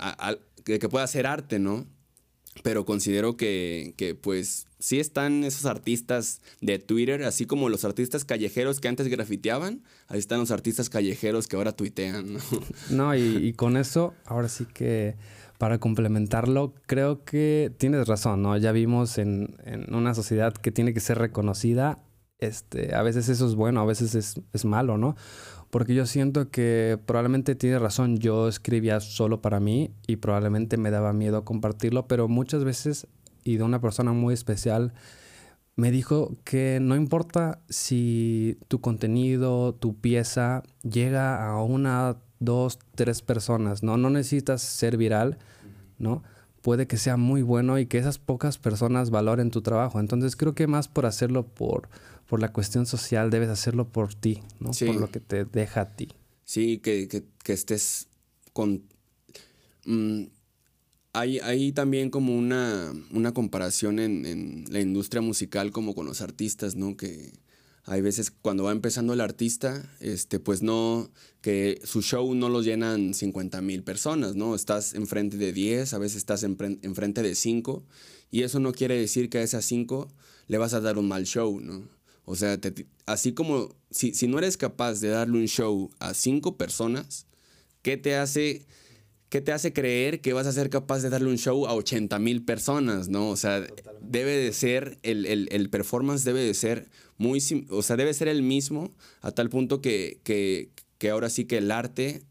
de 0.64 0.78
que 0.78 0.88
pueda 0.88 1.06
ser 1.06 1.26
arte, 1.26 1.58
¿no? 1.58 1.86
Pero 2.62 2.84
considero 2.84 3.36
que, 3.36 3.94
que, 3.96 4.14
pues 4.16 4.66
sí 4.80 4.98
están 4.98 5.44
esos 5.44 5.66
artistas 5.66 6.40
de 6.60 6.78
Twitter, 6.80 7.22
así 7.22 7.46
como 7.46 7.68
los 7.68 7.84
artistas 7.84 8.24
callejeros 8.24 8.80
que 8.80 8.88
antes 8.88 9.06
grafiteaban, 9.06 9.84
ahí 10.08 10.18
están 10.18 10.40
los 10.40 10.50
artistas 10.50 10.90
callejeros 10.90 11.46
que 11.46 11.56
ahora 11.56 11.72
tuitean, 11.72 12.34
¿no? 12.34 12.40
No, 12.90 13.16
y 13.16 13.52
con 13.52 13.76
eso, 13.76 14.14
ahora 14.24 14.48
sí 14.48 14.66
que 14.66 15.14
para 15.60 15.76
complementarlo, 15.76 16.72
creo 16.86 17.22
que 17.26 17.70
tienes 17.76 18.08
razón, 18.08 18.40
¿no? 18.40 18.56
Ya 18.56 18.72
vimos 18.72 19.18
en, 19.18 19.58
una 19.92 20.14
sociedad 20.14 20.54
que 20.54 20.72
tiene 20.72 20.94
que 20.94 21.00
ser 21.00 21.18
reconocida, 21.18 21.98
este, 22.38 22.94
a 22.94 23.02
veces 23.02 23.28
eso 23.28 23.46
es 23.46 23.56
bueno, 23.56 23.82
a 23.82 23.84
veces 23.84 24.14
es, 24.14 24.64
malo, 24.64 24.96
¿no? 24.96 25.16
Porque 25.68 25.94
yo 25.94 26.06
siento 26.06 26.50
que 26.50 26.98
probablemente 27.04 27.56
tiene 27.56 27.78
razón, 27.78 28.16
yo 28.16 28.48
escribía 28.48 29.00
solo 29.00 29.42
para 29.42 29.60
mí 29.60 29.90
y 30.06 30.16
probablemente 30.16 30.78
me 30.78 30.90
daba 30.90 31.12
miedo 31.12 31.44
compartirlo, 31.44 32.08
pero 32.08 32.26
muchas 32.26 32.64
veces, 32.64 33.06
y 33.44 33.58
de 33.58 33.62
una 33.62 33.82
persona 33.82 34.14
muy 34.14 34.32
especial, 34.32 34.94
me 35.76 35.90
dijo 35.90 36.32
que 36.42 36.78
no 36.80 36.96
importa 36.96 37.60
si 37.68 38.56
tu 38.68 38.80
contenido, 38.80 39.74
tu 39.74 40.00
pieza 40.00 40.62
llega 40.82 41.46
a 41.46 41.62
una 41.62 42.16
dos, 42.40 42.78
tres 42.94 43.22
personas, 43.22 43.82
¿no? 43.82 43.96
No 43.96 44.10
necesitas 44.10 44.62
ser 44.62 44.96
viral, 44.96 45.38
¿no? 45.98 46.24
Puede 46.62 46.86
que 46.86 46.96
sea 46.96 47.16
muy 47.16 47.42
bueno 47.42 47.78
y 47.78 47.86
que 47.86 47.98
esas 47.98 48.18
pocas 48.18 48.58
personas 48.58 49.10
valoren 49.10 49.50
tu 49.50 49.62
trabajo. 49.62 50.00
Entonces 50.00 50.36
creo 50.36 50.54
que 50.54 50.66
más 50.66 50.88
por 50.88 51.06
hacerlo 51.06 51.46
por, 51.46 51.88
por 52.26 52.40
la 52.40 52.52
cuestión 52.52 52.86
social, 52.86 53.30
debes 53.30 53.48
hacerlo 53.48 53.88
por 53.88 54.14
ti, 54.14 54.42
¿no? 54.58 54.70
Por 54.70 54.96
lo 54.96 55.10
que 55.10 55.20
te 55.20 55.44
deja 55.44 55.82
a 55.82 55.96
ti. 55.96 56.08
Sí, 56.44 56.78
que, 56.78 57.24
estés 57.46 58.08
con... 58.52 58.82
Mm, 59.84 60.24
hay, 61.12 61.72
también 61.72 62.10
como 62.10 62.36
una, 62.36 62.92
una 63.10 63.32
comparación 63.32 63.98
en, 63.98 64.24
en, 64.26 64.64
la 64.70 64.80
industria 64.80 65.22
musical 65.22 65.72
como 65.72 65.94
con 65.94 66.06
los 66.06 66.20
artistas, 66.20 66.76
¿no? 66.76 66.96
Que 66.96 67.32
hay 67.84 68.02
veces 68.02 68.30
cuando 68.30 68.64
va 68.64 68.72
empezando 68.72 69.12
el 69.12 69.20
artista, 69.20 69.90
este, 70.00 70.38
pues 70.38 70.62
no, 70.62 71.10
que 71.40 71.80
su 71.84 72.02
show 72.02 72.34
no 72.34 72.48
lo 72.48 72.62
llenan 72.62 73.14
50 73.14 73.60
mil 73.62 73.82
personas, 73.82 74.36
¿no? 74.36 74.54
Estás 74.54 74.94
enfrente 74.94 75.36
de 75.36 75.52
10, 75.52 75.94
a 75.94 75.98
veces 75.98 76.18
estás 76.18 76.42
enfrente 76.42 77.22
de 77.22 77.34
5, 77.34 77.84
y 78.30 78.42
eso 78.42 78.60
no 78.60 78.72
quiere 78.72 78.96
decir 78.98 79.30
que 79.30 79.38
a 79.38 79.42
esas 79.42 79.64
5 79.64 80.12
le 80.46 80.58
vas 80.58 80.74
a 80.74 80.80
dar 80.80 80.98
un 80.98 81.08
mal 81.08 81.24
show, 81.24 81.60
¿no? 81.60 81.88
O 82.24 82.36
sea, 82.36 82.60
así 83.06 83.32
como 83.32 83.74
si, 83.90 84.14
si 84.14 84.28
no 84.28 84.38
eres 84.38 84.56
capaz 84.56 85.00
de 85.00 85.08
darle 85.08 85.38
un 85.38 85.48
show 85.48 85.90
a 85.98 86.14
5 86.14 86.56
personas, 86.56 87.26
¿qué 87.82 87.96
te 87.96 88.14
hace 88.14 88.66
¿qué 89.30 89.40
te 89.40 89.52
hace 89.52 89.72
creer 89.72 90.20
que 90.20 90.34
vas 90.34 90.46
a 90.46 90.52
ser 90.52 90.68
capaz 90.68 91.00
de 91.00 91.08
darle 91.08 91.30
un 91.30 91.38
show 91.38 91.66
a 91.66 91.74
80 91.74 92.18
mil 92.18 92.44
personas, 92.44 93.08
no? 93.08 93.30
O 93.30 93.36
sea, 93.36 93.64
debe 94.02 94.36
de 94.36 94.52
ser, 94.52 94.98
el, 95.02 95.24
el, 95.26 95.70
performance 95.70 96.24
debe 96.24 96.40
de 96.40 96.52
ser 96.52 96.90
muy, 97.16 97.40
o 97.70 97.82
sea, 97.82 97.96
debe 97.96 98.12
ser 98.12 98.28
el 98.28 98.42
mismo 98.42 98.92
a 99.22 99.30
tal 99.30 99.48
punto 99.48 99.80
que, 99.80 100.20
que, 100.24 100.70
que 100.98 101.10
ahora 101.10 101.30
sí 101.30 101.44
que 101.44 101.58
el 101.58 101.70
arte 101.70 102.22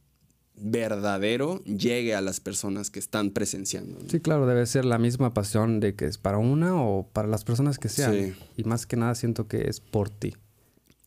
verdadero 0.61 1.63
llegue 1.63 2.13
a 2.15 2.21
las 2.21 2.41
personas 2.41 2.89
que 2.89 2.99
están 2.99 3.31
presenciando. 3.31 3.97
Sí, 4.09 4.19
claro, 4.19 4.45
debe 4.45 4.65
ser 4.65 4.83
la 4.83 4.97
misma 4.97 5.33
pasión 5.33 5.79
de 5.79 5.95
que 5.95 6.05
es 6.05 6.17
para 6.17 6.37
una 6.37 6.83
o 6.83 7.07
para 7.07 7.29
las 7.29 7.45
personas 7.45 7.79
que 7.79 7.87
sean. 7.87 8.35
Y 8.57 8.63
más 8.65 8.85
que 8.85 8.97
nada 8.97 9.15
siento 9.15 9.47
que 9.47 9.69
es 9.69 9.79
por 9.79 10.09
ti. 10.09 10.35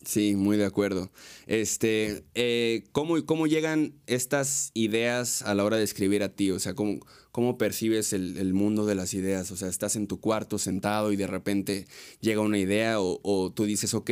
Sí, 0.05 0.35
muy 0.35 0.57
de 0.57 0.65
acuerdo. 0.65 1.11
Este, 1.47 2.23
eh, 2.35 2.83
¿cómo, 2.91 3.25
¿cómo, 3.25 3.47
llegan 3.47 3.93
estas 4.05 4.71
ideas 4.73 5.41
a 5.43 5.55
la 5.55 5.63
hora 5.63 5.77
de 5.77 5.83
escribir 5.83 6.23
a 6.23 6.29
ti? 6.29 6.51
O 6.51 6.59
sea, 6.59 6.73
¿cómo, 6.73 6.99
cómo 7.31 7.57
percibes 7.57 8.13
el, 8.13 8.53
mundo 8.53 8.85
de 8.85 8.95
las 8.95 9.13
ideas? 9.13 9.51
O 9.51 9.57
sea, 9.57 9.69
estás 9.69 9.95
en 9.95 10.07
tu 10.07 10.19
cuarto 10.19 10.57
sentado 10.57 11.11
y 11.11 11.15
de 11.15 11.27
repente 11.27 11.85
llega 12.19 12.41
una 12.41 12.57
idea 12.57 12.99
o, 12.99 13.19
o, 13.23 13.51
tú 13.51 13.65
dices, 13.65 13.93
ok, 13.93 14.11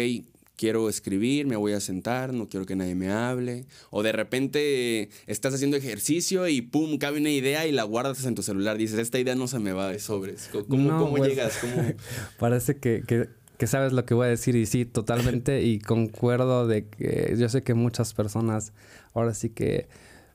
quiero 0.62 0.90
escribir, 0.90 1.48
me 1.48 1.56
voy 1.56 1.74
a 1.74 1.80
sentar, 1.80 2.34
no 2.34 2.48
quiero 2.48 2.68
que 2.68 2.76
nadie 2.76 2.94
me 2.94 3.10
hable. 3.10 3.66
O 3.90 4.04
de 4.04 4.12
repente 4.12 5.10
estás 5.26 5.56
haciendo 5.56 5.76
ejercicio 5.76 6.48
y 6.48 6.62
pum, 6.62 7.00
cabe 7.00 7.20
una 7.20 7.32
idea 7.32 7.66
y 7.66 7.72
la 7.72 7.84
guardas 7.84 8.26
en 8.26 8.36
tu 8.36 8.44
celular. 8.44 8.78
Dices, 8.78 9.00
esta 9.00 9.18
idea 9.20 9.34
no 9.34 9.48
se 9.48 9.58
me 9.58 9.74
va 9.74 9.90
de 9.90 9.98
sobres. 9.98 10.50
¿Cómo, 10.52 10.98
¿cómo 11.00 11.16
pues, 11.18 11.30
llegas? 11.30 11.60
Parece 12.38 12.78
que, 12.78 13.04
que 13.08 13.28
que 13.62 13.68
sabes 13.68 13.94
lo 13.94 14.06
que 14.06 14.16
voy 14.16 14.26
a 14.26 14.30
decir 14.30 14.56
y 14.56 14.66
sí, 14.66 14.86
totalmente 14.86 15.62
y 15.62 15.78
concuerdo 15.78 16.66
de 16.66 16.88
que 16.88 17.36
yo 17.38 17.48
sé 17.48 17.62
que 17.62 17.76
muchas 17.76 18.16
personas 18.16 18.74
ahora 19.14 19.36
sí 19.36 19.52
que 19.52 19.88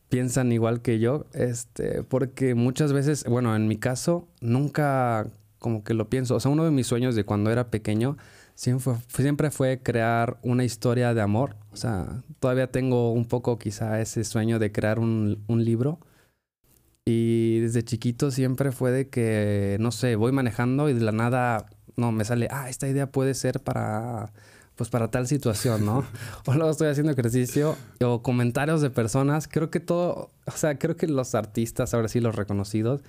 piensan 0.08 0.52
igual 0.52 0.80
que 0.80 1.00
yo, 1.00 1.26
este, 1.32 2.04
porque 2.04 2.54
muchas 2.54 2.92
veces, 2.92 3.24
bueno, 3.24 3.56
en 3.56 3.66
mi 3.66 3.78
caso 3.78 4.28
nunca 4.40 5.26
como 5.58 5.82
que 5.82 5.92
lo 5.92 6.08
pienso, 6.08 6.36
o 6.36 6.40
sea, 6.40 6.52
uno 6.52 6.64
de 6.64 6.70
mis 6.70 6.86
sueños 6.86 7.16
de 7.16 7.24
cuando 7.24 7.50
era 7.50 7.68
pequeño 7.68 8.16
siempre 8.54 8.84
fue, 8.84 9.24
siempre 9.24 9.50
fue 9.50 9.80
crear 9.82 10.38
una 10.42 10.62
historia 10.62 11.12
de 11.12 11.20
amor, 11.20 11.56
o 11.72 11.76
sea, 11.76 12.22
todavía 12.38 12.70
tengo 12.70 13.10
un 13.10 13.24
poco 13.24 13.58
quizá 13.58 14.00
ese 14.00 14.22
sueño 14.22 14.60
de 14.60 14.70
crear 14.70 15.00
un, 15.00 15.42
un 15.48 15.64
libro. 15.64 15.98
Y 17.08 17.60
desde 17.60 17.84
chiquito 17.84 18.32
siempre 18.32 18.72
fue 18.72 18.90
de 18.90 19.08
que, 19.08 19.76
no 19.78 19.92
sé, 19.92 20.16
voy 20.16 20.32
manejando 20.32 20.88
y 20.88 20.92
de 20.92 21.02
la 21.02 21.12
nada 21.12 21.66
no, 21.96 22.12
me 22.12 22.24
sale, 22.24 22.48
ah, 22.50 22.68
esta 22.68 22.88
idea 22.88 23.10
puede 23.10 23.34
ser 23.34 23.60
para, 23.60 24.32
pues 24.76 24.90
para 24.90 25.10
tal 25.10 25.26
situación, 25.26 25.84
¿no? 25.84 26.04
o 26.46 26.54
luego 26.54 26.70
estoy 26.70 26.88
haciendo 26.88 27.12
ejercicio 27.12 27.76
o 28.04 28.22
comentarios 28.22 28.82
de 28.82 28.90
personas. 28.90 29.48
Creo 29.48 29.70
que 29.70 29.80
todo, 29.80 30.30
o 30.46 30.50
sea, 30.52 30.78
creo 30.78 30.96
que 30.96 31.08
los 31.08 31.34
artistas, 31.34 31.94
ahora 31.94 32.08
sí 32.08 32.20
los 32.20 32.36
reconocidos, 32.36 33.02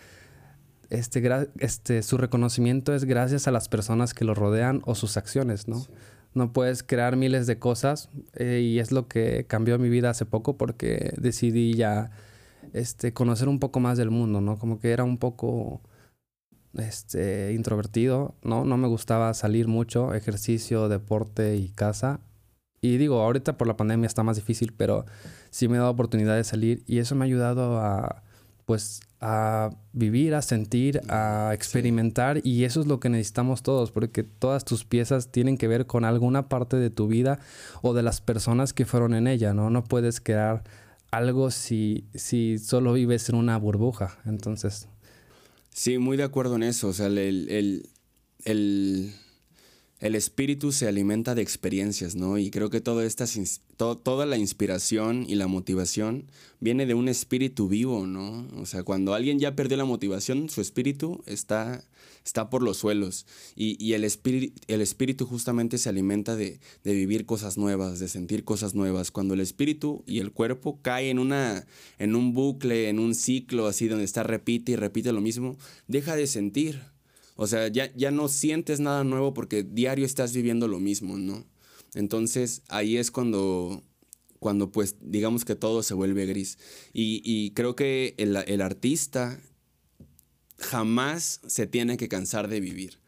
este, 0.90 1.22
este, 1.60 2.02
su 2.02 2.18
reconocimiento 2.18 2.94
es 2.94 3.04
gracias 3.04 3.48
a 3.48 3.52
las 3.52 3.68
personas 3.68 4.14
que 4.14 4.24
lo 4.24 4.34
rodean 4.34 4.82
o 4.86 4.96
sus 4.96 5.18
acciones, 5.18 5.68
¿no? 5.68 5.86
No 6.34 6.54
puedes 6.54 6.84
crear 6.84 7.16
miles 7.16 7.48
de 7.48 7.60
cosas 7.60 8.10
eh, 8.36 8.62
y 8.64 8.80
es 8.80 8.92
lo 8.92 9.08
que 9.08 9.46
cambió 9.48 9.80
mi 9.80 9.90
vida 9.90 10.12
hace 10.12 10.26
poco 10.26 10.56
porque 10.56 11.14
decidí 11.18 11.74
ya 11.74 12.12
este, 12.74 13.12
conocer 13.12 13.50
un 13.50 13.60
poco 13.60 13.80
más 13.80 13.98
del 13.98 14.12
mundo, 14.12 14.40
¿no? 14.40 14.58
Como 14.58 14.80
que 14.80 14.92
era 14.92 15.04
un 15.04 15.18
poco 15.18 15.82
este, 16.78 17.54
introvertido, 17.54 18.36
¿no? 18.44 18.66
No 18.66 18.78
me 18.78 18.88
gustaba 18.88 19.34
salir 19.34 19.68
mucho, 19.68 20.14
ejercicio, 20.14 20.90
deporte 20.90 21.56
y 21.56 21.70
casa. 21.70 22.20
Y 22.82 22.98
digo, 22.98 23.22
ahorita 23.22 23.58
por 23.58 23.68
la 23.68 23.78
pandemia 23.78 24.08
está 24.08 24.24
más 24.24 24.38
difícil, 24.38 24.74
pero 24.76 25.06
sí 25.50 25.68
me 25.68 25.76
he 25.76 25.80
dado 25.80 25.92
oportunidad 25.92 26.36
de 26.36 26.44
salir 26.44 26.84
y 26.86 27.00
eso 27.00 27.16
me 27.16 27.26
ha 27.26 27.28
ayudado 27.28 27.80
a, 27.80 28.24
pues, 28.66 29.02
a 29.20 29.72
vivir, 29.94 30.36
a 30.36 30.42
sentir, 30.42 31.02
a 31.10 31.52
experimentar 31.54 32.40
y 32.46 32.66
eso 32.66 32.82
es 32.82 32.88
lo 32.88 33.00
que 33.00 33.10
necesitamos 33.10 33.64
todos, 33.64 33.92
porque 33.92 34.24
todas 34.24 34.64
tus 34.64 34.86
piezas 34.86 35.32
tienen 35.32 35.58
que 35.58 35.68
ver 35.68 35.88
con 35.88 36.06
alguna 36.06 36.50
parte 36.50 36.78
de 36.78 36.92
tu 36.92 37.08
vida 37.08 37.40
o 37.82 37.94
de 37.94 38.04
las 38.04 38.22
personas 38.22 38.74
que 38.74 38.86
fueron 38.86 39.16
en 39.16 39.28
ella, 39.28 39.54
¿no? 39.54 39.70
No 39.70 39.84
puedes 39.84 40.22
crear 40.22 40.64
algo 41.12 41.52
si, 41.52 42.06
si 42.14 42.60
solo 42.60 42.94
vives 42.94 43.30
en 43.30 43.36
una 43.36 43.58
burbuja. 43.58 44.18
Entonces, 44.26 44.88
Sí, 45.78 46.00
muy 46.00 46.18
de 46.18 46.24
acuerdo 46.24 46.56
en 46.56 46.64
eso. 46.64 46.88
O 46.88 46.94
sea, 46.94 47.06
el, 47.06 47.20
el, 47.20 47.90
el, 48.46 49.14
el 50.00 50.14
espíritu 50.14 50.72
se 50.72 50.88
alimenta 50.88 51.34
de 51.34 51.42
experiencias, 51.42 52.16
¿no? 52.16 52.38
Y 52.38 52.52
creo 52.52 52.70
que 52.70 52.82
toda, 52.82 53.04
esta, 53.04 53.26
toda 53.78 54.26
la 54.28 54.38
inspiración 54.38 55.26
y 55.28 55.36
la 55.36 55.48
motivación 55.48 56.26
viene 56.60 56.86
de 56.86 56.94
un 56.94 57.08
espíritu 57.08 57.68
vivo, 57.68 58.06
¿no? 58.06 58.48
O 58.62 58.68
sea, 58.68 58.84
cuando 58.84 59.16
alguien 59.16 59.40
ya 59.40 59.56
perdió 59.56 59.76
la 59.76 59.86
motivación, 59.86 60.50
su 60.50 60.62
espíritu 60.62 61.24
está, 61.26 61.84
está 62.24 62.52
por 62.52 62.62
los 62.62 62.78
suelos. 62.78 63.26
Y, 63.56 63.84
y 63.84 63.94
el, 63.94 64.04
espíritu, 64.04 64.62
el 64.68 64.82
espíritu 64.82 65.26
justamente 65.26 65.80
se 65.80 65.90
alimenta 65.90 66.36
de, 66.36 66.60
de, 66.84 66.94
vivir 66.94 67.26
cosas 67.26 67.58
nuevas, 67.58 67.98
de 67.98 68.08
sentir 68.08 68.44
cosas 68.44 68.76
nuevas. 68.76 69.10
Cuando 69.10 69.34
el 69.34 69.40
espíritu 69.40 70.04
y 70.06 70.20
el 70.20 70.32
cuerpo 70.32 70.80
caen 70.84 71.08
en, 71.08 71.20
una, 71.20 71.66
en 71.98 72.16
un 72.16 72.34
bucle, 72.36 72.90
en 72.90 73.00
un 73.00 73.16
ciclo 73.16 73.66
así 73.66 73.88
donde 73.88 74.06
está 74.06 74.22
repite 74.22 74.74
y 74.74 74.76
repite 74.76 75.12
lo 75.12 75.22
mismo, 75.22 75.58
deja 75.88 76.16
de 76.16 76.28
sentir 76.28 76.82
o 77.38 77.46
sea, 77.46 77.68
ya, 77.68 77.94
ya 77.96 78.10
no 78.10 78.28
sientes 78.28 78.80
nada 78.80 79.04
nuevo 79.04 79.34
porque 79.34 79.64
diario 79.64 80.06
estás 80.06 80.34
viviendo 80.34 80.68
lo 80.68 80.80
mismo, 80.80 81.18
¿no? 81.18 81.46
Entonces 81.94 82.64
ahí 82.68 82.98
es 82.98 83.12
cuando, 83.12 83.84
cuando 84.40 84.72
pues 84.72 84.96
digamos 85.02 85.46
que 85.46 85.56
todo 85.56 85.84
se 85.84 85.94
vuelve 85.94 86.26
gris. 86.26 86.58
Y, 86.94 87.52
creo 87.52 87.76
que 87.76 88.16
el, 88.18 88.62
artista 88.62 89.40
jamás 90.58 91.42
se 91.46 91.68
tiene 91.68 91.96
que 91.96 92.10
cansar 92.10 92.48
de 92.48 92.60
vivir. 92.60 93.00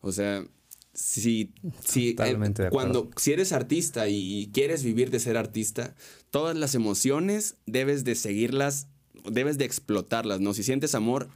O 0.00 0.10
sea, 0.10 0.44
si, 0.92 1.54
si, 1.84 2.16
eh, 2.18 2.36
cuando, 2.70 3.10
si 3.16 3.32
eres 3.32 3.52
artista 3.52 4.08
y 4.08 4.50
quieres 4.52 4.82
vivir 4.82 5.10
de 5.10 5.20
ser 5.20 5.36
artista, 5.36 5.94
todas 6.30 6.56
las 6.56 6.74
emociones 6.74 7.56
debes 7.66 8.02
de 8.02 8.16
seguirlas 8.16 8.88
debes 9.30 9.58
de 9.58 9.64
explotarlas, 9.64 10.40
¿no? 10.40 10.54
Si 10.54 10.62
sientes 10.62 10.94
amor, 10.94 11.28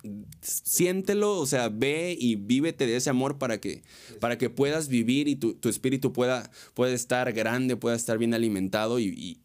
siéntelo, 0.42 1.38
o 1.38 1.46
sea, 1.46 1.68
ve 1.68 2.16
y 2.18 2.36
vívete 2.36 2.86
de 2.86 2.96
ese 2.96 3.10
amor 3.10 3.38
para 3.38 3.60
que, 3.60 3.82
para 4.20 4.38
que 4.38 4.50
puedas 4.50 4.88
vivir 4.88 5.28
y 5.28 5.36
tu, 5.36 5.68
espíritu 5.68 6.12
pueda, 6.12 6.50
estar 6.88 7.32
grande, 7.32 7.76
pueda 7.76 7.96
estar 7.96 8.18
bien 8.18 8.34
alimentado 8.34 8.98
y, 8.98 9.38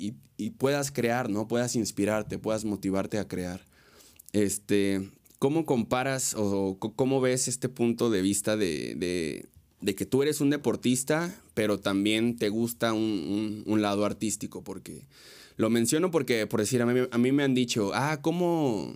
puedas 0.57 0.91
crear, 0.91 1.29
¿no? 1.29 1.47
Puedas 1.47 1.75
inspirarte, 1.75 2.37
puedas 2.37 2.65
motivarte 2.65 3.19
a 3.19 3.27
crear. 3.27 3.65
Este, 4.33 5.09
¿cómo 5.39 5.65
comparas 5.65 6.35
o 6.37 6.77
cómo 6.79 7.21
ves 7.21 7.47
este 7.47 7.69
punto 7.69 8.09
de 8.09 8.21
vista 8.21 8.57
de, 8.57 9.47
que 9.95 10.05
tú 10.05 10.23
eres 10.23 10.41
un 10.41 10.49
deportista, 10.49 11.33
pero 11.53 11.79
también 11.79 12.37
te 12.37 12.49
gusta 12.49 12.93
un, 12.93 13.63
un 13.65 13.81
lado 13.81 14.05
artístico? 14.05 14.63
Porque 14.63 15.03
lo 15.57 15.69
menciono 15.69 16.11
porque, 16.11 16.47
por 16.47 16.59
decir, 16.59 16.81
a 16.81 17.17
mí, 17.17 17.31
me 17.31 17.43
han 17.43 17.53
dicho, 17.53 17.91
ah, 17.93 18.19
¿cómo, 18.21 18.95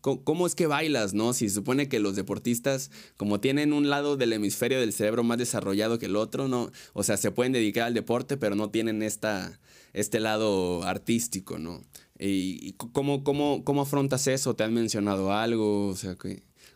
¿cómo, 0.00 0.46
es 0.46 0.54
que 0.54 0.66
bailas, 0.66 1.14
no? 1.14 1.32
Si 1.32 1.48
se 1.48 1.54
supone 1.54 1.88
que 1.88 2.00
los 2.00 2.16
deportistas, 2.16 2.90
como 3.16 3.40
tienen 3.40 3.72
un 3.72 3.88
lado 3.88 4.16
del 4.16 4.32
hemisferio 4.32 4.80
del 4.80 4.92
cerebro 4.92 5.22
más 5.22 5.38
desarrollado 5.38 5.98
que 5.98 6.06
el 6.06 6.16
otro, 6.16 6.48
¿no? 6.48 6.70
O 6.92 7.02
sea, 7.02 7.16
se 7.16 7.30
pueden 7.30 7.52
dedicar 7.52 7.84
al 7.84 7.94
deporte, 7.94 8.36
pero 8.36 8.56
no 8.56 8.70
tienen 8.70 9.02
esta, 9.02 9.60
este 9.92 10.20
lado 10.20 10.82
artístico, 10.84 11.58
¿no? 11.58 11.82
¿Y 12.18 12.74
cómo, 12.74 13.24
cómo, 13.24 13.64
cómo 13.64 13.82
afrontas 13.82 14.28
eso? 14.28 14.54
¿Te 14.54 14.62
han 14.62 14.74
mencionado 14.74 15.32
algo? 15.32 15.88
O 15.88 15.96
sea, 15.96 16.16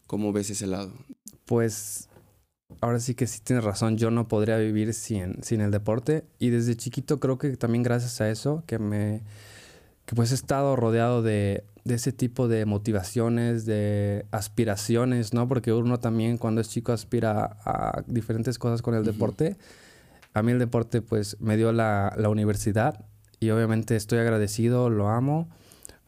¿cómo 0.06 0.32
ves 0.32 0.50
ese 0.50 0.66
lado? 0.66 0.92
Pues 1.44 2.08
ahora 2.80 3.00
sí 3.00 3.14
que 3.14 3.26
sí 3.26 3.40
tienes 3.42 3.64
razón, 3.64 3.96
yo 3.96 4.10
no 4.10 4.28
podría 4.28 4.56
vivir 4.58 4.94
sin, 4.94 5.42
sin 5.42 5.60
el 5.60 5.70
deporte. 5.70 6.24
Y 6.38 6.50
desde 6.50 6.76
chiquito 6.76 7.20
creo 7.20 7.38
que 7.38 7.56
también 7.56 7.82
gracias 7.82 8.20
a 8.20 8.30
eso, 8.30 8.62
que 8.66 8.78
me 8.78 9.22
que 10.04 10.14
pues 10.14 10.30
he 10.30 10.36
estado 10.36 10.76
rodeado 10.76 11.20
de, 11.20 11.64
de, 11.84 11.94
ese 11.96 12.12
tipo 12.12 12.46
de 12.46 12.64
motivaciones, 12.64 13.66
de 13.66 14.24
aspiraciones, 14.30 15.34
¿no? 15.34 15.48
Porque 15.48 15.72
uno 15.72 15.98
también 15.98 16.38
cuando 16.38 16.60
es 16.60 16.68
chico 16.68 16.92
aspira 16.92 17.56
a 17.64 18.04
diferentes 18.06 18.56
cosas 18.56 18.82
con 18.82 18.94
el 18.94 19.04
deporte. 19.04 19.56
A 20.32 20.42
mí 20.42 20.52
el 20.52 20.60
deporte 20.60 21.02
pues 21.02 21.36
me 21.40 21.56
dio 21.56 21.72
la, 21.72 22.14
la 22.16 22.28
universidad 22.28 23.04
y 23.40 23.50
obviamente 23.50 23.96
estoy 23.96 24.20
agradecido, 24.20 24.90
lo 24.90 25.08
amo, 25.08 25.48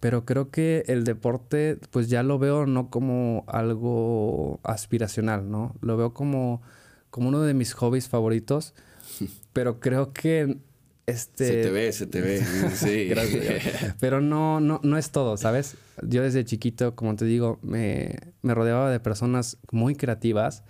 pero 0.00 0.24
creo 0.24 0.50
que 0.50 0.84
el 0.86 1.04
deporte, 1.04 1.78
pues 1.90 2.08
ya 2.08 2.22
lo 2.22 2.38
veo 2.38 2.66
no 2.66 2.90
como 2.90 3.44
algo 3.48 4.60
aspiracional, 4.62 5.50
¿no? 5.50 5.74
Lo 5.80 5.96
veo 5.96 6.14
como, 6.14 6.62
como 7.10 7.28
uno 7.28 7.42
de 7.42 7.54
mis 7.54 7.72
hobbies 7.72 8.08
favoritos, 8.08 8.74
pero 9.52 9.80
creo 9.80 10.12
que 10.12 10.58
este... 11.06 11.46
Se 11.46 11.62
te 11.62 11.70
ve, 11.70 11.92
se 11.92 12.06
te 12.06 12.20
ve. 12.20 12.44
Sí. 12.74 13.08
Gracias. 13.08 13.96
Pero 13.98 14.20
no, 14.20 14.60
no, 14.60 14.78
no 14.82 14.98
es 14.98 15.10
todo, 15.10 15.36
¿sabes? 15.36 15.76
Yo 16.02 16.22
desde 16.22 16.44
chiquito, 16.44 16.94
como 16.94 17.16
te 17.16 17.24
digo, 17.24 17.58
me, 17.62 18.14
me 18.42 18.54
rodeaba 18.54 18.90
de 18.90 19.00
personas 19.00 19.56
muy 19.72 19.96
creativas, 19.96 20.64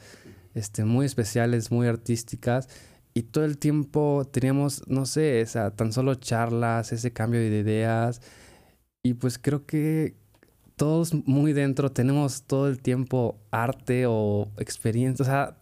este, 0.54 0.84
muy 0.84 1.06
especiales, 1.06 1.70
muy 1.70 1.88
artísticas. 1.88 2.68
Y 3.14 3.24
todo 3.24 3.44
el 3.44 3.58
tiempo 3.58 4.28
teníamos, 4.30 4.86
no 4.86 5.04
sé, 5.06 5.40
esa, 5.40 5.72
tan 5.72 5.92
solo 5.92 6.14
charlas, 6.14 6.92
ese 6.92 7.12
cambio 7.12 7.40
de 7.40 7.58
ideas. 7.58 8.22
Y 9.08 9.14
pues 9.14 9.38
creo 9.38 9.64
que 9.64 10.12
todos 10.76 11.14
muy 11.24 11.54
dentro 11.54 11.90
tenemos 11.90 12.42
todo 12.42 12.68
el 12.68 12.78
tiempo 12.78 13.38
arte 13.50 14.04
o 14.06 14.48
experiencia. 14.58 15.22
O 15.22 15.26
sea, 15.26 15.56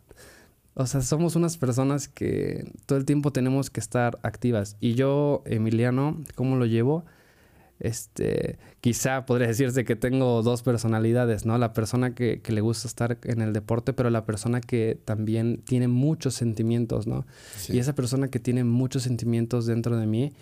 o 0.75 0.85
sea, 0.85 1.00
somos 1.00 1.37
unas 1.37 1.57
personas 1.57 2.09
que 2.09 2.69
todo 2.87 2.99
el 2.99 3.05
tiempo 3.05 3.31
tenemos 3.31 3.71
que 3.71 3.79
estar 3.79 4.19
activas. 4.25 4.76
Y 4.81 4.95
yo, 4.95 5.45
Emiliano, 5.47 6.25
¿cómo 6.35 6.57
lo 6.57 6.67
llevo? 6.67 7.05
Este, 7.79 8.59
quizá 8.81 9.26
podría 9.26 9.47
decirse 9.55 9.85
que 9.85 9.95
tengo 9.95 10.43
dos 10.43 10.65
personalidades, 10.65 11.47
¿no? 11.47 11.57
La 11.57 11.73
persona 11.73 12.17
que, 12.17 12.41
que, 12.41 12.50
le 12.50 12.62
gusta 12.62 12.88
estar 12.88 13.17
en 13.23 13.43
el 13.43 13.53
deporte, 13.53 13.93
pero 13.93 14.11
la 14.11 14.25
persona 14.25 14.61
que 14.61 14.99
también 15.05 15.59
tiene 15.59 15.87
muchos 15.87 16.35
sentimientos, 16.35 17.07
¿no? 17.07 17.29
Sí. 17.57 17.75
Y 17.76 17.79
esa 17.79 17.95
persona 17.95 18.26
que 18.26 18.41
tiene 18.41 18.65
muchos 18.65 19.05
sentimientos 19.05 19.67
dentro 19.67 19.97
de 19.97 20.07
mí 20.07 20.33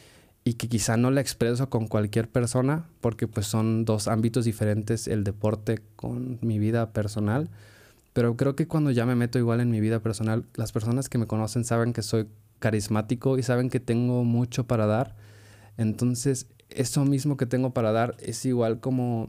y 0.44 0.54
que 0.54 0.68
quizá 0.68 0.96
no 0.96 1.10
la 1.10 1.20
expreso 1.20 1.70
con 1.70 1.88
cualquier 1.88 2.28
persona, 2.28 2.86
porque 3.00 3.26
pues 3.26 3.46
son 3.46 3.84
dos 3.84 4.08
ámbitos 4.08 4.44
diferentes, 4.44 5.08
el 5.08 5.24
deporte 5.24 5.80
con 5.96 6.38
mi 6.42 6.58
vida 6.58 6.92
personal 6.92 7.50
pero 8.14 8.36
creo 8.36 8.54
que 8.56 8.68
cuando 8.68 8.92
ya 8.92 9.04
me 9.06 9.16
meto 9.16 9.38
igual 9.38 9.60
en 9.60 9.70
mi 9.70 9.80
vida 9.80 10.00
personal, 10.00 10.46
las 10.54 10.70
personas 10.72 11.08
que 11.08 11.18
me 11.18 11.26
conocen 11.26 11.64
saben 11.64 11.92
que 11.92 12.02
soy 12.02 12.28
carismático 12.60 13.38
y 13.38 13.42
saben 13.42 13.68
que 13.68 13.80
tengo 13.80 14.22
mucho 14.24 14.68
para 14.68 14.86
dar. 14.86 15.16
Entonces, 15.76 16.46
eso 16.70 17.04
mismo 17.04 17.36
que 17.36 17.46
tengo 17.46 17.74
para 17.74 17.90
dar 17.90 18.16
es 18.20 18.44
igual 18.46 18.78
como, 18.78 19.28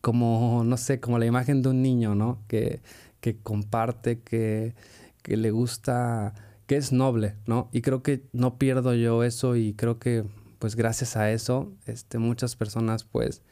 como 0.00 0.62
no 0.64 0.76
sé, 0.76 1.00
como 1.00 1.18
la 1.18 1.26
imagen 1.26 1.62
de 1.62 1.70
un 1.70 1.82
niño, 1.82 2.14
¿no? 2.14 2.38
Que, 2.46 2.82
que 3.20 3.36
comparte, 3.38 4.20
que, 4.20 4.74
que 5.22 5.36
le 5.36 5.50
gusta, 5.50 6.34
que 6.66 6.76
es 6.76 6.92
noble, 6.92 7.36
¿no? 7.46 7.68
Y 7.72 7.80
creo 7.82 8.02
que 8.02 8.22
no 8.32 8.58
pierdo 8.58 8.94
yo 8.94 9.24
eso 9.24 9.56
y 9.56 9.74
creo 9.74 9.98
que, 9.98 10.24
pues 10.58 10.76
gracias 10.76 11.16
a 11.16 11.30
eso, 11.32 11.72
este, 11.86 12.18
muchas 12.18 12.56
personas, 12.56 13.04
pues, 13.04 13.42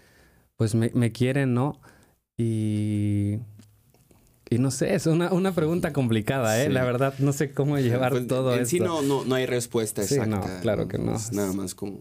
pues 0.57 0.75
me, 0.75 0.91
me 0.95 1.13
quieren, 1.13 1.55
¿no? 1.55 1.81
Y 2.37 3.39
y 4.53 4.59
no 4.59 4.73
sé, 4.73 4.95
es 4.95 5.07
una, 5.07 5.33
una 5.33 5.55
pregunta 5.55 5.93
complicada, 5.93 6.61
¿eh? 6.61 6.71
La 6.71 6.83
verdad, 6.85 7.15
no 7.21 7.33
sé 7.33 7.53
cómo 7.53 7.79
llevar 7.79 8.11
pues, 8.11 8.27
todo 8.27 8.53
en 8.55 8.63
esto. 8.63 8.71
sí 8.71 8.81
no, 8.81 9.01
no, 9.03 9.25
no 9.25 9.35
hay 9.37 9.47
respuesta 9.47 10.03
Sí, 10.03 10.15
exacta. 10.17 10.57
no, 10.57 10.61
claro 10.61 10.89
que 10.89 10.99
no. 10.99 11.15
Es 11.15 11.33
nada 11.33 11.53
más 11.53 11.77
como 11.77 12.01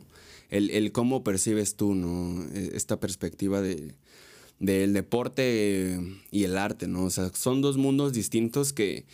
el, 0.49 0.71
el 0.71 0.91
cómo 0.91 1.23
percibes 1.23 1.75
tú, 1.75 1.93
¿no? 1.93 2.43
E, 2.53 2.71
Esta 2.75 2.99
perspectiva 2.99 3.61
de 3.61 3.93
del 4.59 4.91
deporte 4.91 6.01
y 6.31 6.43
el 6.43 6.57
arte, 6.57 6.87
¿no? 6.87 7.05
O 7.05 7.09
sea, 7.09 7.29
son 7.33 7.61
dos 7.61 7.77
mundos 7.77 8.11
distintos 8.11 8.73
que, 8.73 9.05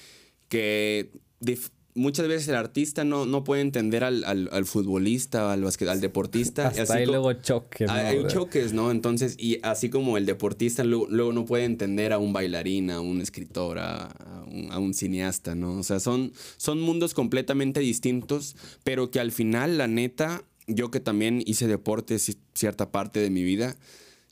que 0.47 1.11
dif- 1.39 1.69
muchas 1.95 2.27
veces 2.27 2.47
el 2.49 2.55
artista 2.55 3.03
no, 3.03 3.25
no 3.25 3.43
puede 3.43 3.61
entender 3.61 4.03
al, 4.03 4.23
al, 4.25 4.49
al 4.51 4.65
futbolista, 4.65 5.51
al, 5.51 5.63
basquet- 5.63 5.87
al 5.87 6.01
deportista. 6.01 6.67
Hasta 6.67 6.83
así 6.83 6.93
ahí 6.93 7.05
luego 7.05 7.33
choque, 7.33 7.85
¿no? 7.85 7.93
hay 7.93 8.17
choques, 8.27 8.73
¿no? 8.73 8.91
Entonces, 8.91 9.35
y 9.39 9.59
así 9.63 9.89
como 9.89 10.17
el 10.17 10.25
deportista 10.25 10.83
luego, 10.83 11.07
luego 11.09 11.33
no 11.33 11.45
puede 11.45 11.63
entender 11.63 12.13
a 12.13 12.19
un 12.19 12.33
bailarín, 12.33 12.91
a 12.91 12.99
un 12.99 13.21
escritor, 13.21 13.79
a, 13.79 14.07
a 14.07 14.43
un, 14.43 14.71
a 14.71 14.77
un 14.79 14.93
cineasta, 14.93 15.55
¿no? 15.55 15.79
O 15.79 15.83
sea, 15.83 15.99
son, 15.99 16.31
son 16.57 16.79
mundos 16.81 17.13
completamente 17.13 17.79
distintos, 17.79 18.55
pero 18.83 19.09
que 19.09 19.19
al 19.19 19.31
final, 19.31 19.77
la 19.77 19.87
neta, 19.87 20.43
yo 20.67 20.91
que 20.91 20.99
también 20.99 21.41
hice 21.45 21.67
deporte 21.67 22.15
ci- 22.15 22.37
cierta 22.53 22.91
parte 22.91 23.19
de 23.19 23.29
mi 23.29 23.43
vida, 23.43 23.75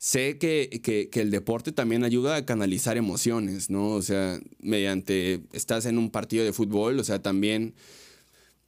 sé 0.04 0.38
que, 0.38 0.82
que, 0.84 1.10
que 1.10 1.22
el 1.22 1.32
deporte 1.32 1.72
también 1.72 2.04
ayuda 2.04 2.36
a 2.36 2.46
canalizar 2.46 2.98
emociones, 2.98 3.70
¿no? 3.70 3.92
O 3.92 4.02
sea, 4.02 4.38
mediante, 4.60 5.44
estás 5.54 5.86
en 5.86 5.98
un 5.98 6.12
partido 6.12 6.44
de 6.44 6.52
fútbol, 6.52 7.00
o 7.00 7.06
sea, 7.06 7.22
también 7.22 7.74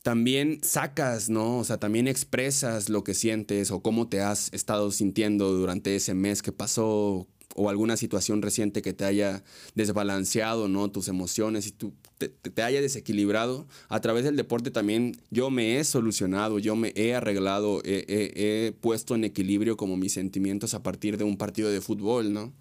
también 0.02 0.60
sacas, 0.64 1.30
¿no? 1.30 1.58
O 1.58 1.66
sea, 1.66 1.78
también 1.78 2.08
expresas 2.08 2.88
lo 2.88 3.04
que 3.04 3.14
sientes 3.14 3.70
o 3.72 3.82
cómo 3.82 4.08
te 4.08 4.22
has 4.22 4.54
estado 4.54 4.92
sintiendo 4.92 5.52
durante 5.52 5.98
ese 5.98 6.14
mes 6.14 6.42
que 6.42 6.54
pasó 6.54 7.28
o 7.58 7.70
alguna 7.70 7.96
situación 7.96 8.42
reciente 8.42 8.82
que 8.82 8.94
te 8.94 9.06
haya 9.06 9.42
desbalanceado, 9.76 10.68
¿no? 10.68 10.92
Tus 10.92 11.08
emociones 11.08 11.66
y 11.68 11.72
tú 11.72 11.94
te, 12.18 12.62
haya 12.62 12.82
desequilibrado. 12.82 13.66
A 13.88 14.02
través 14.02 14.26
del 14.26 14.36
deporte 14.36 14.72
también 14.72 15.16
yo 15.32 15.50
me 15.50 15.80
he 15.80 15.84
solucionado, 15.86 16.60
yo 16.60 16.76
me 16.76 16.92
he 16.98 17.16
arreglado, 17.16 17.82
he, 17.86 18.06
he- 18.10 18.68
he 18.68 18.72
puesto 18.74 19.16
en 19.16 19.24
equilibrio 19.24 19.78
como 19.78 19.96
mis 19.96 20.12
sentimientos 20.14 20.74
a 20.74 20.84
partir 20.84 21.18
de 21.18 21.24
un 21.24 21.38
partido 21.38 21.70
de 21.70 21.80
fútbol, 21.80 22.34
¿no? 22.34 22.54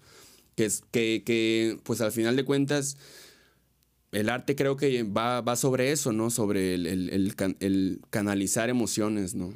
Que, 0.55 0.63
es, 0.65 0.81
que, 0.91 1.23
que 1.25 1.77
pues 1.83 1.99
al 1.99 2.13
final 2.13 2.37
de 2.37 2.45
cuentas 2.45 2.95
el 4.13 4.29
arte 4.29 4.55
creo 4.55 4.77
que 4.77 5.03
va, 5.03 5.41
va 5.41 5.57
sobre 5.57 5.91
eso, 5.91 6.13
¿no? 6.13 6.29
Sobre 6.29 6.73
el, 6.73 7.35
el 7.59 8.01
canalizar 8.09 8.69
emociones, 8.69 9.35
¿no? 9.35 9.53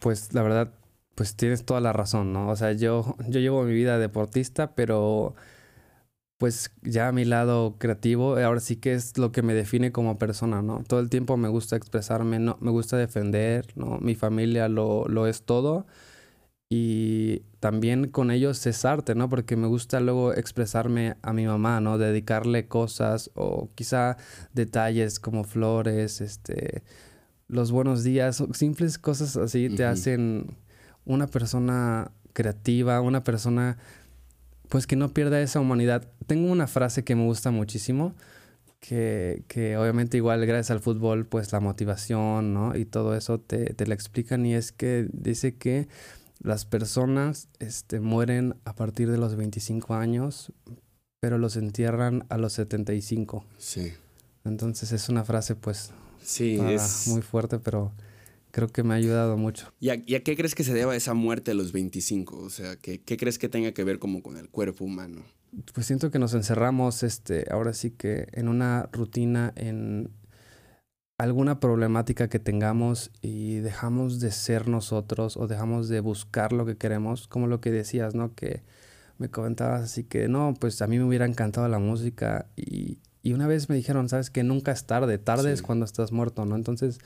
Pues 0.00 0.34
la 0.34 0.42
verdad, 0.42 0.74
pues 1.14 1.36
tienes 1.36 1.64
toda 1.64 1.80
la 1.80 1.92
razón, 1.92 2.32
¿no? 2.32 2.48
O 2.48 2.56
sea, 2.56 2.72
yo, 2.72 3.16
yo 3.28 3.40
llevo 3.40 3.62
mi 3.64 3.72
vida 3.72 3.98
deportista, 3.98 4.74
pero 4.74 5.34
pues 6.38 6.72
ya 6.82 7.08
a 7.08 7.12
mi 7.12 7.24
lado 7.24 7.76
creativo, 7.78 8.36
ahora 8.36 8.60
sí 8.60 8.76
que 8.76 8.92
es 8.92 9.16
lo 9.18 9.32
que 9.32 9.42
me 9.42 9.54
define 9.54 9.92
como 9.92 10.18
persona, 10.18 10.62
¿no? 10.62 10.82
Todo 10.86 11.00
el 11.00 11.08
tiempo 11.08 11.36
me 11.36 11.48
gusta 11.48 11.76
expresarme, 11.76 12.38
no, 12.38 12.58
me 12.60 12.70
gusta 12.70 12.96
defender, 12.96 13.66
¿no? 13.76 13.98
Mi 14.00 14.14
familia 14.14 14.68
lo, 14.68 15.06
lo 15.08 15.26
es 15.26 15.44
todo. 15.44 15.86
Y 16.68 17.42
también 17.60 18.08
con 18.08 18.30
ellos 18.30 18.66
es 18.66 18.84
arte, 18.84 19.14
¿no? 19.14 19.28
Porque 19.28 19.56
me 19.56 19.68
gusta 19.68 20.00
luego 20.00 20.34
expresarme 20.34 21.16
a 21.22 21.32
mi 21.32 21.46
mamá, 21.46 21.80
¿no? 21.80 21.98
Dedicarle 21.98 22.66
cosas 22.66 23.30
o 23.34 23.70
quizá 23.74 24.16
detalles 24.52 25.20
como 25.20 25.44
flores, 25.44 26.20
este, 26.20 26.82
los 27.48 27.70
buenos 27.70 28.02
días, 28.02 28.42
simples 28.54 28.98
cosas 28.98 29.36
así 29.36 29.68
te 29.68 29.84
Ujú. 29.84 29.92
hacen 29.92 30.56
una 31.04 31.26
persona 31.26 32.10
creativa, 32.32 33.00
una 33.00 33.22
persona 33.22 33.78
pues 34.68 34.86
que 34.86 34.96
no 34.96 35.10
pierda 35.10 35.40
esa 35.40 35.60
humanidad. 35.60 36.08
Tengo 36.26 36.50
una 36.50 36.66
frase 36.66 37.04
que 37.04 37.14
me 37.14 37.24
gusta 37.24 37.50
muchísimo, 37.50 38.14
que, 38.80 39.44
que 39.48 39.76
obviamente 39.76 40.16
igual 40.16 40.44
gracias 40.46 40.70
al 40.70 40.80
fútbol 40.80 41.26
pues 41.26 41.52
la 41.52 41.60
motivación, 41.60 42.54
¿no? 42.54 42.76
Y 42.76 42.84
todo 42.84 43.14
eso 43.14 43.38
te, 43.38 43.74
te 43.74 43.86
la 43.86 43.94
explican 43.94 44.44
y 44.46 44.54
es 44.54 44.72
que 44.72 45.08
dice 45.12 45.56
que 45.56 45.88
las 46.40 46.64
personas 46.64 47.48
este, 47.58 48.00
mueren 48.00 48.56
a 48.64 48.74
partir 48.74 49.10
de 49.10 49.18
los 49.18 49.36
25 49.36 49.94
años, 49.94 50.52
pero 51.20 51.38
los 51.38 51.56
entierran 51.56 52.26
a 52.28 52.38
los 52.38 52.54
75. 52.54 53.44
Sí. 53.58 53.92
Entonces 54.44 54.92
es 54.92 55.08
una 55.08 55.24
frase 55.24 55.54
pues 55.54 55.92
Sí, 56.24 56.58
es... 56.58 57.06
muy 57.08 57.22
fuerte, 57.22 57.58
pero 57.58 57.92
creo 58.54 58.68
que 58.68 58.84
me 58.84 58.94
ha 58.94 58.96
ayudado 58.98 59.36
mucho. 59.36 59.72
¿Y 59.80 59.88
a, 59.90 60.00
y 60.06 60.14
a 60.14 60.22
qué 60.22 60.36
crees 60.36 60.54
que 60.54 60.62
se 60.62 60.72
deba 60.72 60.94
esa 60.94 61.12
muerte 61.12 61.50
a 61.50 61.54
los 61.54 61.72
25? 61.72 62.38
O 62.38 62.50
sea, 62.50 62.76
¿qué, 62.76 63.02
qué 63.02 63.16
crees 63.16 63.36
que 63.36 63.48
tenga 63.48 63.72
que 63.72 63.82
ver 63.82 63.98
como 63.98 64.22
con 64.22 64.36
el 64.36 64.48
cuerpo 64.48 64.84
humano? 64.84 65.24
Pues 65.74 65.86
siento 65.86 66.12
que 66.12 66.20
nos 66.20 66.34
encerramos, 66.34 67.02
este, 67.02 67.46
ahora 67.50 67.74
sí 67.74 67.90
que 67.90 68.28
en 68.30 68.46
una 68.46 68.88
rutina, 68.92 69.52
en 69.56 70.12
alguna 71.18 71.58
problemática 71.58 72.28
que 72.28 72.38
tengamos 72.38 73.10
y 73.20 73.56
dejamos 73.56 74.20
de 74.20 74.30
ser 74.30 74.68
nosotros 74.68 75.36
o 75.36 75.48
dejamos 75.48 75.88
de 75.88 75.98
buscar 75.98 76.52
lo 76.52 76.64
que 76.64 76.76
queremos, 76.76 77.26
como 77.26 77.48
lo 77.48 77.60
que 77.60 77.72
decías, 77.72 78.14
¿no? 78.14 78.36
Que 78.36 78.62
me 79.18 79.30
comentabas 79.30 79.82
así 79.82 80.04
que, 80.04 80.28
no, 80.28 80.54
pues 80.60 80.80
a 80.80 80.86
mí 80.86 80.96
me 80.98 81.04
hubiera 81.04 81.26
encantado 81.26 81.66
la 81.66 81.80
música 81.80 82.46
y, 82.54 82.98
y 83.20 83.32
una 83.32 83.48
vez 83.48 83.68
me 83.68 83.74
dijeron, 83.74 84.08
sabes 84.08 84.30
que 84.30 84.44
nunca 84.44 84.70
es 84.70 84.86
tarde, 84.86 85.18
tarde 85.18 85.52
es 85.52 85.62
cuando 85.62 85.84
estás 85.84 86.12
muerto, 86.12 86.44
¿no? 86.44 86.54
Entonces, 86.54 87.00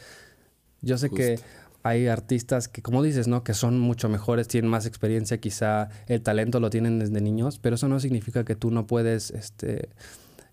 yo 0.80 0.98
sé 0.98 1.10
que 1.10 1.38
hay 1.82 2.06
artistas 2.08 2.68
que, 2.68 2.82
como 2.82 3.02
dices, 3.02 3.28
¿no? 3.28 3.44
Que 3.44 3.54
son 3.54 3.78
mucho 3.78 4.08
mejores, 4.08 4.48
tienen 4.48 4.70
más 4.70 4.86
experiencia, 4.86 5.38
quizá 5.38 5.88
el 6.06 6.22
talento 6.22 6.60
lo 6.60 6.70
tienen 6.70 6.98
desde 6.98 7.20
niños, 7.20 7.58
pero 7.58 7.76
eso 7.76 7.88
no 7.88 8.00
significa 8.00 8.44
que 8.44 8.56
tú 8.56 8.70
no 8.70 8.86
puedes, 8.86 9.30
este, 9.30 9.88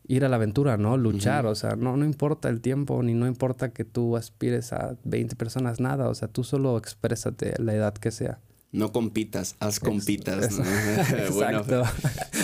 ir 0.08 0.24
a 0.24 0.30
la 0.30 0.36
aventura, 0.36 0.78
¿no? 0.78 0.98
Luchar, 0.98 1.46
o 1.46 1.56
sea, 1.56 1.76
no, 1.76 1.98
no 1.98 2.06
importa 2.06 2.50
el 2.50 2.62
tiempo, 2.62 3.02
ni 3.02 3.14
no 3.14 3.28
importa 3.28 3.72
que 3.72 3.86
tú 3.86 4.18
aspires 4.18 4.72
a 4.72 4.98
20 5.04 5.36
personas, 5.36 5.80
nada, 5.80 6.10
o 6.10 6.16
sea, 6.16 6.28
tú 6.28 6.44
solo 6.44 6.78
exprésate 6.78 7.54
la 7.58 7.74
edad 7.74 7.94
que 7.94 8.12
sea. 8.12 8.40
No 8.72 8.92
compitas, 8.92 9.56
haz 9.60 9.80
compitas. 9.80 10.58
¿no? 10.60 10.66
Bueno, 11.34 11.60
Exacto. 11.62 11.84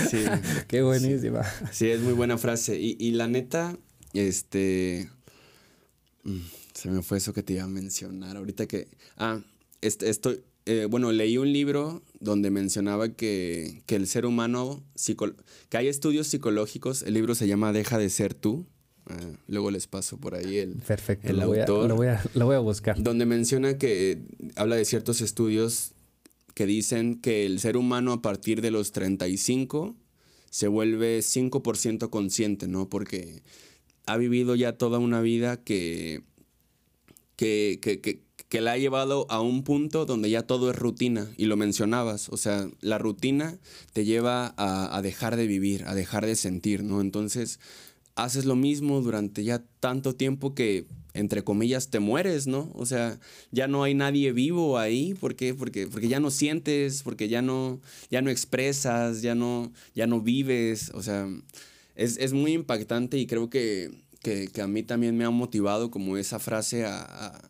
sí. 0.10 0.24
Qué 0.67 0.82
buenísima. 0.82 1.41
Sí, 1.72 1.89
es 1.89 2.00
muy 2.00 2.13
buena 2.13 2.38
frase. 2.38 2.80
Y, 2.80 2.96
y 3.00 3.12
la 3.12 3.28
neta, 3.28 3.76
este. 4.13 5.10
mm, 6.24 6.39
Se 6.82 6.89
me 6.89 7.04
fue 7.04 7.20
eso 7.20 7.32
que 7.32 7.44
te 7.44 7.54
iba 7.54 7.63
a 7.63 7.67
mencionar. 7.67 8.38
Ahorita 8.38 8.65
que. 8.65 8.88
Ah, 9.17 9.39
este, 9.82 10.10
estoy. 10.10 10.41
eh, 10.65 10.88
bueno, 10.89 11.12
leí 11.12 11.38
un 11.38 11.54
libro 11.54 12.02
donde 12.20 12.50
mencionaba 12.50 13.10
que, 13.10 13.84
el 13.88 14.08
ser 14.08 14.26
humano, 14.26 14.84
que 15.70 15.78
hay 15.78 15.88
estudios 15.88 16.26
psicológicos, 16.28 17.04
el 17.04 17.13
libro 17.13 17.36
se 17.36 17.48
llama 17.48 17.72
Deja 17.72 18.00
de 18.00 18.10
ser 18.10 18.34
tú. 18.34 18.65
Ah, 19.06 19.15
luego 19.48 19.70
les 19.70 19.86
paso 19.86 20.17
por 20.17 20.34
ahí 20.34 20.58
el, 20.58 20.74
Perfecto, 20.76 21.30
el 21.30 21.38
lo 21.38 21.44
autor. 21.44 21.88
lo, 21.88 21.96
voy 21.96 22.08
a, 22.08 22.24
lo 22.34 22.46
voy 22.48 22.56
a 22.56 22.60
buscar. 22.60 23.02
Donde 23.02 23.28
menciona 23.28 23.78
que 23.78 24.24
habla 24.56 24.76
de 24.76 24.86
ciertos 24.86 25.22
estudios 25.22 25.91
que 26.56 26.65
dicen 26.65 27.22
que 27.22 27.46
el 27.46 27.60
ser 27.60 27.78
humano 27.78 28.12
a 28.12 28.22
partir 28.24 28.62
de 28.62 28.72
los 28.72 28.91
35 28.91 29.96
se 30.50 30.67
vuelve 30.67 31.20
5% 31.20 32.10
consciente, 32.10 32.67
¿no? 32.67 32.89
Porque 32.89 33.44
ha 34.08 34.17
vivido 34.17 34.56
ya 34.56 34.78
toda 34.78 34.98
una 35.00 35.22
vida 35.22 35.58
que, 35.58 36.24
que, 37.41 37.80
que, 37.82 38.21
que, 38.49 38.62
la 38.62 38.73
ha 38.73 38.77
llevado 38.77 39.25
a 39.32 39.41
un 39.41 39.63
punto 39.63 40.06
donde 40.06 40.30
ya 40.30 40.43
todo 40.43 40.69
es 40.69 40.75
rutina, 40.75 41.27
y 41.38 41.45
lo 41.45 41.58
mencionabas, 41.58 42.30
o 42.30 42.38
sea, 42.38 42.69
la 42.82 42.99
rutina 42.99 43.58
te 43.93 44.06
lleva 44.06 44.54
a, 44.58 44.95
a 44.95 45.01
dejar 45.01 45.38
de 45.38 45.47
vivir, 45.47 45.86
a 45.88 45.95
dejar 45.95 46.27
de 46.27 46.36
sentir, 46.36 46.84
¿no? 46.84 47.01
Entonces, 47.01 47.60
haces 48.13 48.45
lo 48.45 48.56
mismo 48.56 49.01
durante 49.01 49.43
ya 49.43 49.63
tanto 49.80 50.13
tiempo 50.15 50.54
que, 50.54 50.86
entre 51.15 51.43
comillas, 51.43 51.89
te 51.89 51.99
mueres, 51.99 52.45
¿no? 52.45 52.69
O 52.75 52.86
sea, 52.86 53.19
ya 53.49 53.67
no 53.67 53.82
hay 53.82 53.95
nadie 53.95 54.34
vivo 54.34 54.77
ahí, 54.77 55.15
¿por 55.15 55.36
qué? 55.36 55.56
Porque, 55.56 55.88
porque 55.88 56.10
ya 56.10 56.19
no 56.19 56.30
sientes, 56.30 57.01
porque 57.01 57.27
ya 57.27 57.41
no, 57.41 57.82
ya 58.12 58.21
no 58.21 58.30
expresas, 58.30 59.23
ya 59.23 59.34
no, 59.34 59.71
ya 59.95 60.06
no 60.06 60.21
vives, 60.21 60.91
o 60.93 61.01
sea, 61.01 61.27
es, 61.95 62.34
muy 62.34 62.54
impactante 62.54 63.17
y 63.17 63.25
creo 63.25 63.49
que, 63.49 63.89
que, 64.22 64.50
a 64.62 64.68
mí 64.68 64.84
también 64.84 65.18
me 65.18 65.26
ha 65.26 65.30
motivado 65.30 65.92
como 65.92 66.18
esa 66.18 66.40
frase 66.40 66.86
a, 66.86 67.50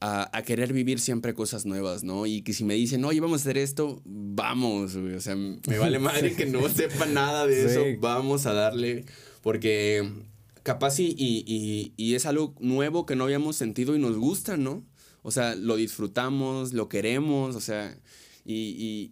a, 0.00 0.42
querer 0.42 0.72
vivir 0.72 1.00
siempre 1.00 1.32
cosas 1.32 1.64
nuevas, 1.64 2.04
¿no? 2.04 2.26
Y 2.26 2.42
que 2.42 2.52
si 2.52 2.64
me 2.64 2.74
dicen, 2.74 3.04
oye, 3.04 3.20
vamos 3.20 3.40
a 3.40 3.42
hacer 3.42 3.56
esto, 3.56 4.02
vamos, 4.04 4.94
O 4.96 5.20
sea, 5.20 5.34
me 5.34 5.78
vale 5.78 5.98
madre 6.00 6.34
que 6.34 6.46
no 6.46 6.68
sepa 6.68 7.06
nada 7.06 7.46
de 7.46 7.64
eso, 7.64 7.82
vamos 8.00 8.46
a 8.46 8.52
darle 8.52 9.04
porque 9.44 10.10
capaz 10.62 10.98
y, 10.98 11.14
y, 11.96 12.14
es 12.14 12.24
algo 12.24 12.54
nuevo 12.58 13.04
que 13.04 13.14
no 13.14 13.24
habíamos 13.24 13.56
sentido 13.56 13.94
y 13.94 13.98
nos 13.98 14.16
gusta, 14.16 14.56
¿no? 14.56 14.82
O 15.22 15.30
sea, 15.30 15.54
lo 15.54 15.76
disfrutamos, 15.76 16.72
lo 16.72 16.88
queremos, 16.88 17.54
o 17.54 17.60
sea, 17.60 17.96
y, 18.46 19.10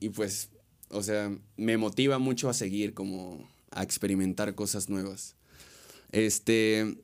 y, 0.00 0.08
pues, 0.10 0.50
o 0.90 1.02
sea, 1.02 1.36
me 1.56 1.76
motiva 1.78 2.18
mucho 2.18 2.48
a 2.48 2.54
seguir 2.54 2.94
como 2.94 3.48
a 3.70 3.84
experimentar 3.84 4.54
cosas 4.56 4.88
nuevas. 4.88 5.35
Este, 6.16 6.96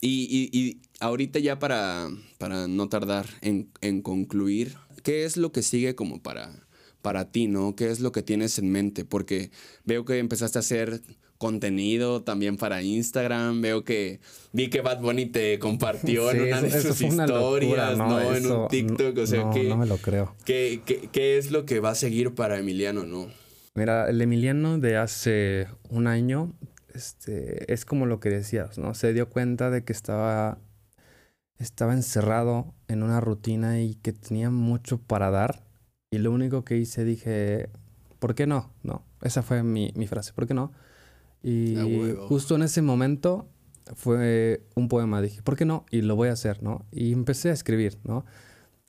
y, 0.00 0.80
ahorita 0.98 1.38
ya 1.38 1.60
para, 1.60 2.08
para 2.38 2.66
no 2.66 2.88
tardar 2.88 3.26
en, 3.40 3.70
en 3.82 4.02
concluir, 4.02 4.74
¿qué 5.04 5.24
es 5.24 5.36
lo 5.36 5.52
que 5.52 5.62
sigue 5.62 5.94
como 5.94 6.20
para 6.20 6.64
para 7.02 7.30
ti, 7.30 7.48
¿no? 7.48 7.76
¿Qué 7.76 7.90
es 7.90 8.00
lo 8.00 8.12
que 8.12 8.22
tienes 8.22 8.58
en 8.58 8.72
mente? 8.72 9.04
Porque 9.04 9.50
veo 9.84 10.06
que 10.06 10.18
empezaste 10.18 10.58
a 10.58 10.60
hacer 10.60 11.02
contenido 11.36 12.22
también 12.22 12.56
para 12.56 12.82
Instagram. 12.82 13.60
Veo 13.60 13.84
que 13.84 14.20
vi 14.52 14.70
que 14.70 14.80
Bad 14.80 15.00
Bunny 15.02 15.26
te 15.26 15.58
compartió 15.58 16.30
en 16.30 16.44
una 16.44 16.62
de 16.62 16.70
sus 16.80 17.00
historias, 17.02 17.98
¿no? 17.98 18.34
en 18.34 18.50
un 18.50 18.68
TikTok. 18.68 19.18
O 19.18 19.26
sea, 19.26 19.44
no, 19.44 19.50
que, 19.52 19.64
no 19.64 19.76
me 19.76 19.86
lo 19.86 19.98
creo. 19.98 20.34
¿qué, 20.46 20.80
qué, 21.12 21.36
es 21.36 21.50
lo 21.50 21.66
que 21.66 21.78
va 21.78 21.90
a 21.90 21.94
seguir 21.94 22.34
para 22.34 22.58
Emiliano, 22.58 23.04
no? 23.04 23.28
Mira, 23.74 24.08
el 24.08 24.22
Emiliano 24.22 24.78
de 24.78 24.96
hace 24.96 25.68
un 25.90 26.06
año 26.06 26.54
este, 26.94 27.72
es 27.72 27.84
como 27.84 28.06
lo 28.06 28.20
que 28.20 28.30
decías, 28.30 28.78
¿no? 28.78 28.94
Se 28.94 29.12
dio 29.12 29.28
cuenta 29.28 29.70
de 29.70 29.84
que 29.84 29.92
estaba, 29.92 30.58
estaba 31.58 31.92
encerrado 31.92 32.74
en 32.88 33.02
una 33.02 33.20
rutina 33.20 33.80
y 33.80 33.96
que 33.96 34.12
tenía 34.12 34.50
mucho 34.50 34.98
para 34.98 35.30
dar 35.30 35.64
y 36.14 36.18
lo 36.18 36.30
único 36.30 36.64
que 36.64 36.76
hice, 36.76 37.04
dije, 37.04 37.68
¿por 38.20 38.36
qué 38.36 38.46
no? 38.46 38.70
No, 38.84 39.02
esa 39.20 39.42
fue 39.42 39.64
mi, 39.64 39.92
mi 39.96 40.06
frase, 40.06 40.32
¿por 40.32 40.46
qué 40.46 40.54
no? 40.54 40.72
Y 41.42 41.76
justo 42.28 42.54
en 42.54 42.62
ese 42.62 42.82
momento 42.82 43.48
fue 43.96 44.62
un 44.76 44.88
poema, 44.88 45.20
dije, 45.20 45.42
¿por 45.42 45.56
qué 45.56 45.64
no? 45.64 45.84
Y 45.90 46.02
lo 46.02 46.14
voy 46.14 46.28
a 46.28 46.32
hacer, 46.32 46.62
¿no? 46.62 46.86
Y 46.92 47.12
empecé 47.12 47.50
a 47.50 47.52
escribir, 47.52 47.98
¿no? 48.04 48.24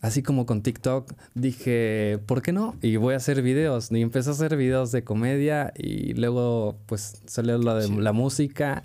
Así 0.05 0.21
como 0.21 0.45
con 0.45 0.61
TikTok, 0.61 1.13
dije, 1.33 2.19
¿por 2.27 2.43
qué 2.43 2.51
no? 2.51 2.75
Y 2.83 2.97
voy 2.97 3.15
a 3.15 3.17
hacer 3.17 3.41
videos. 3.41 3.91
Y 3.91 4.03
empecé 4.03 4.29
a 4.29 4.33
hacer 4.33 4.55
videos 4.55 4.91
de 4.91 5.03
comedia 5.03 5.73
y 5.75 6.13
luego 6.13 6.77
pues 6.85 7.23
salió 7.25 7.57
lo 7.57 7.73
de 7.73 7.89
la 7.89 8.13
música. 8.13 8.83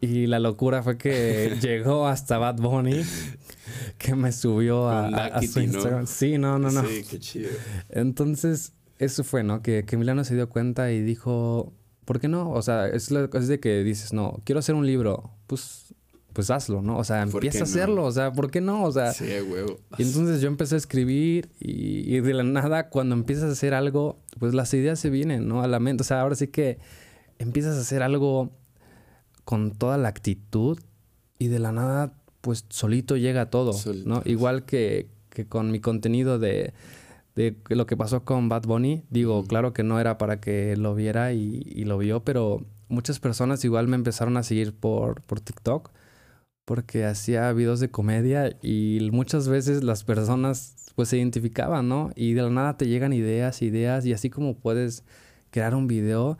Y 0.00 0.28
la 0.28 0.38
locura 0.38 0.82
fue 0.82 0.96
que 0.96 1.58
llegó 1.60 2.06
hasta 2.06 2.38
Bad 2.38 2.56
Bunny, 2.56 3.02
que 3.98 4.14
me 4.14 4.32
subió 4.32 4.88
a, 4.88 5.42
su 5.42 5.60
Instagram. 5.60 6.06
Sí, 6.06 6.38
no, 6.38 6.58
no, 6.58 6.70
no. 6.70 6.86
Sí, 6.86 7.04
qué 7.10 7.18
chido. 7.18 7.50
Entonces, 7.90 8.72
eso 8.96 9.24
fue, 9.24 9.42
¿no? 9.42 9.60
Que, 9.60 9.84
que 9.84 9.98
Milano 9.98 10.24
se 10.24 10.34
dio 10.34 10.48
cuenta 10.48 10.90
y 10.90 11.02
dijo, 11.02 11.74
¿por 12.06 12.18
qué 12.18 12.28
no? 12.28 12.50
O 12.50 12.62
sea, 12.62 12.88
es, 12.88 13.10
lo, 13.10 13.30
es 13.30 13.46
de 13.46 13.60
que 13.60 13.84
dices, 13.84 14.14
no, 14.14 14.40
quiero 14.46 14.60
hacer 14.60 14.74
un 14.74 14.86
libro. 14.86 15.34
Pues, 15.46 15.94
pues 16.32 16.50
hazlo, 16.50 16.82
¿no? 16.82 16.98
O 16.98 17.04
sea, 17.04 17.22
empieza 17.22 17.60
a 17.60 17.62
hacerlo. 17.64 18.04
O 18.04 18.12
sea, 18.12 18.32
¿por 18.32 18.50
qué 18.50 18.60
no? 18.60 18.84
O 18.84 18.92
sea, 18.92 19.12
sí, 19.12 19.24
huevo. 19.24 19.78
Y 19.98 20.02
entonces 20.02 20.40
yo 20.40 20.48
empecé 20.48 20.76
a 20.76 20.78
escribir 20.78 21.50
y, 21.58 22.14
y 22.14 22.20
de 22.20 22.34
la 22.34 22.42
nada, 22.42 22.88
cuando 22.88 23.14
empiezas 23.14 23.50
a 23.50 23.52
hacer 23.52 23.74
algo, 23.74 24.20
pues 24.38 24.54
las 24.54 24.72
ideas 24.74 24.98
se 24.98 25.10
vienen, 25.10 25.48
¿no? 25.48 25.62
A 25.62 25.68
la 25.68 25.80
mente. 25.80 26.02
O 26.02 26.04
sea, 26.04 26.20
ahora 26.20 26.34
sí 26.34 26.48
que 26.48 26.78
empiezas 27.38 27.76
a 27.76 27.80
hacer 27.80 28.02
algo 28.02 28.52
con 29.44 29.72
toda 29.72 29.98
la 29.98 30.08
actitud 30.08 30.78
y 31.38 31.48
de 31.48 31.58
la 31.58 31.72
nada, 31.72 32.12
pues 32.40 32.66
solito 32.68 33.16
llega 33.16 33.50
todo, 33.50 33.72
¿no? 34.04 34.22
Igual 34.24 34.64
que, 34.64 35.08
que, 35.30 35.46
con 35.46 35.70
mi 35.70 35.80
contenido 35.80 36.38
de, 36.38 36.74
de, 37.34 37.56
lo 37.70 37.86
que 37.86 37.96
pasó 37.96 38.24
con 38.24 38.48
Bad 38.48 38.64
Bunny, 38.64 39.02
digo, 39.10 39.44
claro 39.44 39.72
que 39.72 39.82
no 39.82 39.98
era 39.98 40.18
para 40.18 40.40
que 40.40 40.76
lo 40.76 40.94
viera 40.94 41.32
y, 41.32 41.62
y, 41.66 41.84
lo 41.84 41.98
vio, 41.98 42.22
pero 42.24 42.64
muchas 42.88 43.20
personas 43.20 43.64
igual 43.64 43.88
me 43.88 43.96
empezaron 43.96 44.36
a 44.36 44.42
seguir 44.42 44.74
por, 44.74 45.22
por 45.22 45.40
TikTok 45.40 45.90
porque 46.64 47.04
hacía 47.04 47.52
videos 47.52 47.80
de 47.80 47.90
comedia 47.90 48.56
y 48.62 49.08
muchas 49.12 49.48
veces 49.48 49.82
las 49.82 50.04
personas 50.04 50.76
pues 50.94 51.08
se 51.08 51.18
identificaban, 51.18 51.88
¿no? 51.88 52.10
Y 52.14 52.34
de 52.34 52.42
la 52.42 52.50
nada 52.50 52.76
te 52.76 52.86
llegan 52.86 53.12
ideas, 53.12 53.62
ideas 53.62 54.06
y 54.06 54.12
así 54.12 54.30
como 54.30 54.56
puedes 54.56 55.04
crear 55.50 55.74
un 55.74 55.86
video, 55.86 56.38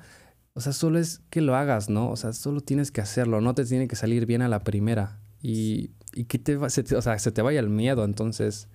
o 0.55 0.61
sea, 0.61 0.73
solo 0.73 0.99
es 0.99 1.21
que 1.31 1.41
lo 1.41 1.57
hagas, 1.57 1.89
¿no? 1.89 2.11
O 2.11 2.17
sea, 2.17 2.33
solo 2.33 2.61
tienes 2.61 2.91
que 2.91 3.01
hacerlo, 3.01 3.41
no 3.41 3.55
te 3.55 3.65
tiene 3.65 3.89
que 3.89 3.97
salir 3.97 4.27
bien 4.27 4.43
a 4.43 4.49
la 4.49 4.61
primera. 4.61 5.21
Y, 5.43 5.91
y 6.13 6.25
que 6.25 6.39
te, 6.39 6.59
se 6.71 6.83
te, 6.83 6.97
o 6.97 7.03
sea, 7.03 7.19
se 7.19 7.33
te 7.33 7.43
vaya 7.43 7.61
el 7.61 7.71
miedo, 7.71 8.05
entonces, 8.05 8.69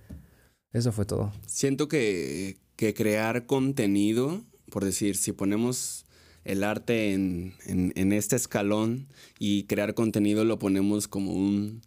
eso 0.72 0.92
fue 0.92 1.04
todo. 1.04 1.32
Siento 1.46 1.88
que, 1.88 2.58
que 2.76 2.94
crear 2.94 3.46
contenido, 3.46 4.42
por 4.70 4.84
decir, 4.84 5.16
si 5.16 5.32
ponemos 5.32 6.05
el 6.46 6.64
arte 6.64 7.12
en, 7.12 7.54
en, 7.66 7.92
en, 7.96 8.12
este 8.12 8.36
escalón 8.36 9.06
y 9.38 9.64
crear 9.64 9.94
contenido 9.94 10.44
lo 10.44 10.58
ponemos 10.58 11.08
como 11.08 11.32
un 11.32 11.82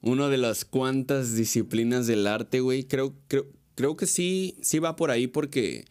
uno 0.00 0.28
de 0.28 0.38
las 0.38 0.64
cuantas 0.64 1.34
disciplinas 1.34 2.06
del 2.06 2.26
arte, 2.26 2.60
güey. 2.60 2.84
Creo, 2.84 3.14
creo, 3.26 3.46
creo 3.74 3.96
que 3.96 4.06
sí, 4.06 4.56
sí 4.60 4.78
va 4.78 4.96
por 4.96 5.10
ahí 5.10 5.26
porque 5.26 5.86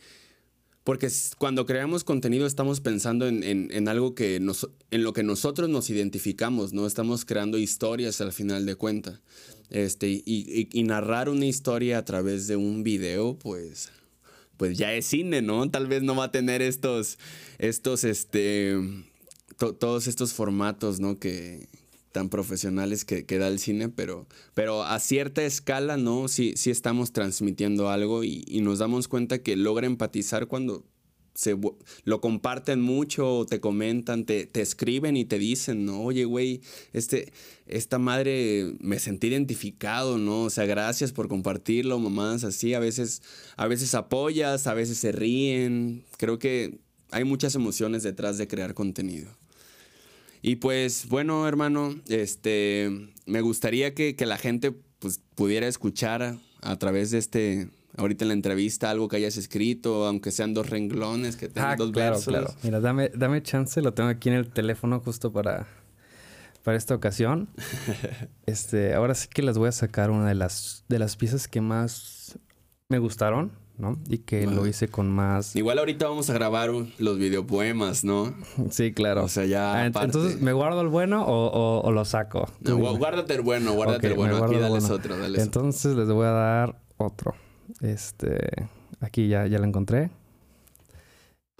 porque 0.87 1.09
cuando 1.37 1.65
creamos 1.65 2.05
contenido 2.05 2.47
estamos 2.47 2.79
pensando 2.79 3.27
en, 3.27 3.87
algo 3.89 4.15
que 4.15 4.39
nos, 4.39 4.69
en 4.89 5.03
lo 5.03 5.11
que 5.11 5.21
nosotros 5.21 5.69
nos 5.69 5.89
identificamos, 5.89 6.71
¿no? 6.71 6.87
Estamos 6.87 7.25
creando 7.25 7.57
historias 7.57 8.21
al 8.21 8.31
final 8.31 8.65
de 8.65 8.75
cuenta. 8.75 9.19
Este, 9.69 10.07
y, 10.25 10.83
narrar 10.85 11.27
una 11.27 11.45
historia 11.45 11.97
a 11.97 12.05
través 12.05 12.47
de 12.47 12.55
un 12.55 12.83
video, 12.83 13.37
pues, 13.37 13.91
pues 14.57 14.77
ya 14.77 14.93
es 14.93 15.05
cine, 15.05 15.41
¿no? 15.41 15.69
Tal 15.69 15.87
vez 15.87 16.03
no 16.03 16.15
va 16.15 16.25
a 16.25 16.31
tener 16.31 16.61
estos, 16.61 17.17
estos, 17.59 18.03
este, 18.03 18.75
todos 19.57 20.07
estos 20.07 20.33
formatos, 20.33 20.99
¿no? 20.99 21.19
Que, 21.19 21.67
tan 22.11 22.29
profesionales 22.29 23.05
que, 23.05 23.23
da 23.37 23.47
el 23.47 23.59
cine, 23.59 23.89
pero, 23.89 24.25
pero 24.55 24.83
a 24.83 24.99
cierta 24.99 25.43
escala, 25.43 25.97
¿no? 25.97 26.27
Sí, 26.27 26.53
sí 26.55 26.71
estamos 26.71 27.11
transmitiendo 27.11 27.89
algo 27.89 28.23
y 28.23 28.59
nos 28.61 28.79
damos 28.79 29.07
cuenta 29.07 29.39
que 29.39 29.55
logra 29.55 29.85
empatizar 29.85 30.47
cuando 30.47 30.83
se, 31.37 31.55
lo 32.03 32.19
comparten 32.19 32.81
mucho, 32.81 33.45
te 33.47 33.59
comentan, 33.59 34.25
te, 34.25 34.47
te 34.47 34.61
escriben 34.61 35.15
y 35.15 35.23
te 35.23 35.37
dicen, 35.37 35.85
¿no? 35.85 36.01
Oye, 36.01 36.25
güey, 36.25 36.61
este, 36.93 37.31
esta 37.67 37.99
madre 37.99 38.73
me 38.79 38.97
sentí 38.97 39.27
identificado, 39.27 40.17
¿no? 40.17 40.45
O 40.45 40.49
sea, 40.49 40.65
gracias 40.65 41.11
por 41.11 41.27
compartirlo, 41.27 41.99
mamás, 41.99 42.43
así, 42.43 42.73
a 42.73 42.79
veces, 42.79 43.21
a 43.55 43.67
veces 43.67 43.93
apoyas, 43.93 44.65
a 44.65 44.73
veces 44.73 44.97
se 44.97 45.11
ríen. 45.11 46.03
Creo 46.17 46.39
que 46.39 46.79
hay 47.11 47.23
muchas 47.23 47.53
emociones 47.53 48.01
detrás 48.01 48.39
de 48.39 48.47
crear 48.47 48.73
contenido. 48.73 49.29
Y 50.41 50.55
pues 50.55 51.07
bueno, 51.07 51.47
hermano, 51.47 52.01
este, 52.07 53.11
me 53.27 53.41
gustaría 53.41 53.93
que, 53.93 54.15
la 54.25 54.39
gente 54.39 54.71
pues, 54.71 55.21
pudiera 55.35 55.67
escuchar 55.67 56.39
a, 56.61 56.79
través 56.79 57.11
de 57.11 57.19
este, 57.19 57.69
ahorita 57.97 58.23
en 58.23 58.29
la 58.29 58.33
entrevista, 58.35 58.89
algo 58.89 59.07
que 59.07 59.17
hayas 59.17 59.37
escrito, 59.37 60.05
aunque 60.05 60.31
sean 60.31 60.53
dos 60.53 60.69
renglones, 60.69 61.35
que 61.35 61.49
tengan 61.49 61.71
ah, 61.71 61.75
dos 61.75 61.91
claro, 61.91 62.19
Claro, 62.21 62.53
Mira, 62.63 62.79
dame, 62.79 63.09
dame 63.09 63.41
chance, 63.41 63.81
lo 63.81 63.93
tengo 63.93 64.09
aquí 64.09 64.29
en 64.29 64.35
el 64.35 64.49
teléfono 64.49 64.99
justo 64.99 65.33
para, 65.33 65.67
para 66.63 66.77
esta 66.77 66.95
ocasión. 66.95 67.49
este, 68.45 68.93
ahora 68.93 69.15
sí 69.15 69.27
que 69.27 69.41
les 69.41 69.57
voy 69.57 69.67
a 69.67 69.71
sacar 69.71 70.11
una 70.11 70.27
de 70.27 70.35
las, 70.35 70.85
de 70.87 70.99
las 70.99 71.17
piezas 71.17 71.47
que 71.47 71.59
más 71.59 72.37
me 72.87 72.99
gustaron, 72.99 73.51
¿no? 73.77 73.97
Y 74.07 74.19
que 74.19 74.45
lo 74.45 74.67
hice 74.67 74.87
con 74.87 75.09
más... 75.09 75.55
Igual 75.55 75.79
ahorita 75.79 76.07
vamos 76.07 76.29
a 76.29 76.33
grabar 76.33 76.69
los 76.99 77.17
videopoemas, 77.17 78.03
¿no? 78.03 78.35
Sí, 78.69 78.93
claro. 78.93 79.23
O 79.23 79.27
sea, 79.27 79.45
ya... 79.45 79.73
Ah, 79.73 79.85
entonces, 79.85 80.39
¿me 80.39 80.53
guardo 80.53 80.81
el 80.81 80.87
bueno 80.87 81.25
o, 81.27 81.91
lo 81.91 82.05
saco? 82.05 82.47
guárdate 82.61 83.33
el 83.33 83.41
bueno, 83.41 83.73
guárdate 83.73 84.07
el 84.07 84.13
bueno. 84.13 84.37
Aquí 84.45 84.55
dale 84.55 84.77
otro, 84.77 85.17
dale 85.17 85.41
Entonces 85.41 85.95
les 85.95 86.07
voy 86.09 86.27
a 86.27 86.31
dar 86.31 86.79
otro. 86.97 87.33
Este... 87.81 88.67
Aquí 88.99 89.27
ya, 89.27 89.45
ya 89.47 89.59
lo 89.59 89.65
encontré. 89.65 90.09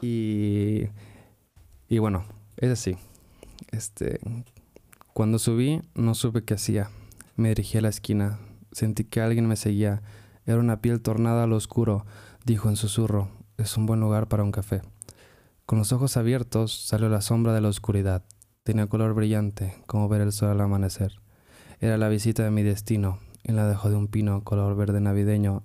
Y... 0.02 0.84
Y 1.90 2.00
bueno, 2.00 2.26
es 2.58 2.72
así. 2.72 2.98
Este... 3.72 4.20
Cuando 5.14 5.40
subí, 5.40 5.82
no 5.96 6.14
supe 6.14 6.44
qué 6.44 6.54
hacía. 6.54 6.90
Me 7.36 7.50
dirigí 7.50 7.78
a 7.78 7.82
la 7.82 7.90
esquina. 7.90 8.40
Sentí 8.72 9.04
que 9.04 9.22
alguien 9.22 9.48
me 9.48 9.56
seguía. 9.56 10.02
Era 10.46 10.60
una 10.60 10.82
piel 10.82 11.02
tornada 11.02 11.44
al 11.44 11.54
oscuro, 11.54 12.06
dijo 12.46 12.70
en 12.70 12.76
susurro. 12.76 13.30
Es 13.58 13.78
un 13.78 13.86
buen 13.86 14.00
lugar 14.00 14.28
para 14.28 14.44
un 14.44 14.52
café. 14.52 14.82
Con 15.66 15.80
los 15.80 15.92
ojos 15.92 16.16
abiertos 16.16 16.72
salió 16.72 17.10
la 17.10 17.22
sombra 17.22 17.54
de 17.54 17.62
la 17.62 17.68
oscuridad. 17.68 18.24
Tenía 18.64 18.88
color 18.88 19.14
brillante, 19.14 19.76
como 19.86 20.08
ver 20.08 20.22
el 20.22 20.32
sol 20.32 20.50
al 20.50 20.62
amanecer. 20.62 21.20
Era 21.80 21.98
la 21.98 22.08
visita 22.08 22.44
de 22.44 22.52
mi 22.52 22.64
destino, 22.64 23.20
y 23.44 23.52
la 23.52 23.68
dejó 23.68 23.90
de 23.90 23.96
un 23.96 24.08
pino 24.08 24.44
color 24.44 24.76
verde 24.76 25.02
navideño. 25.02 25.64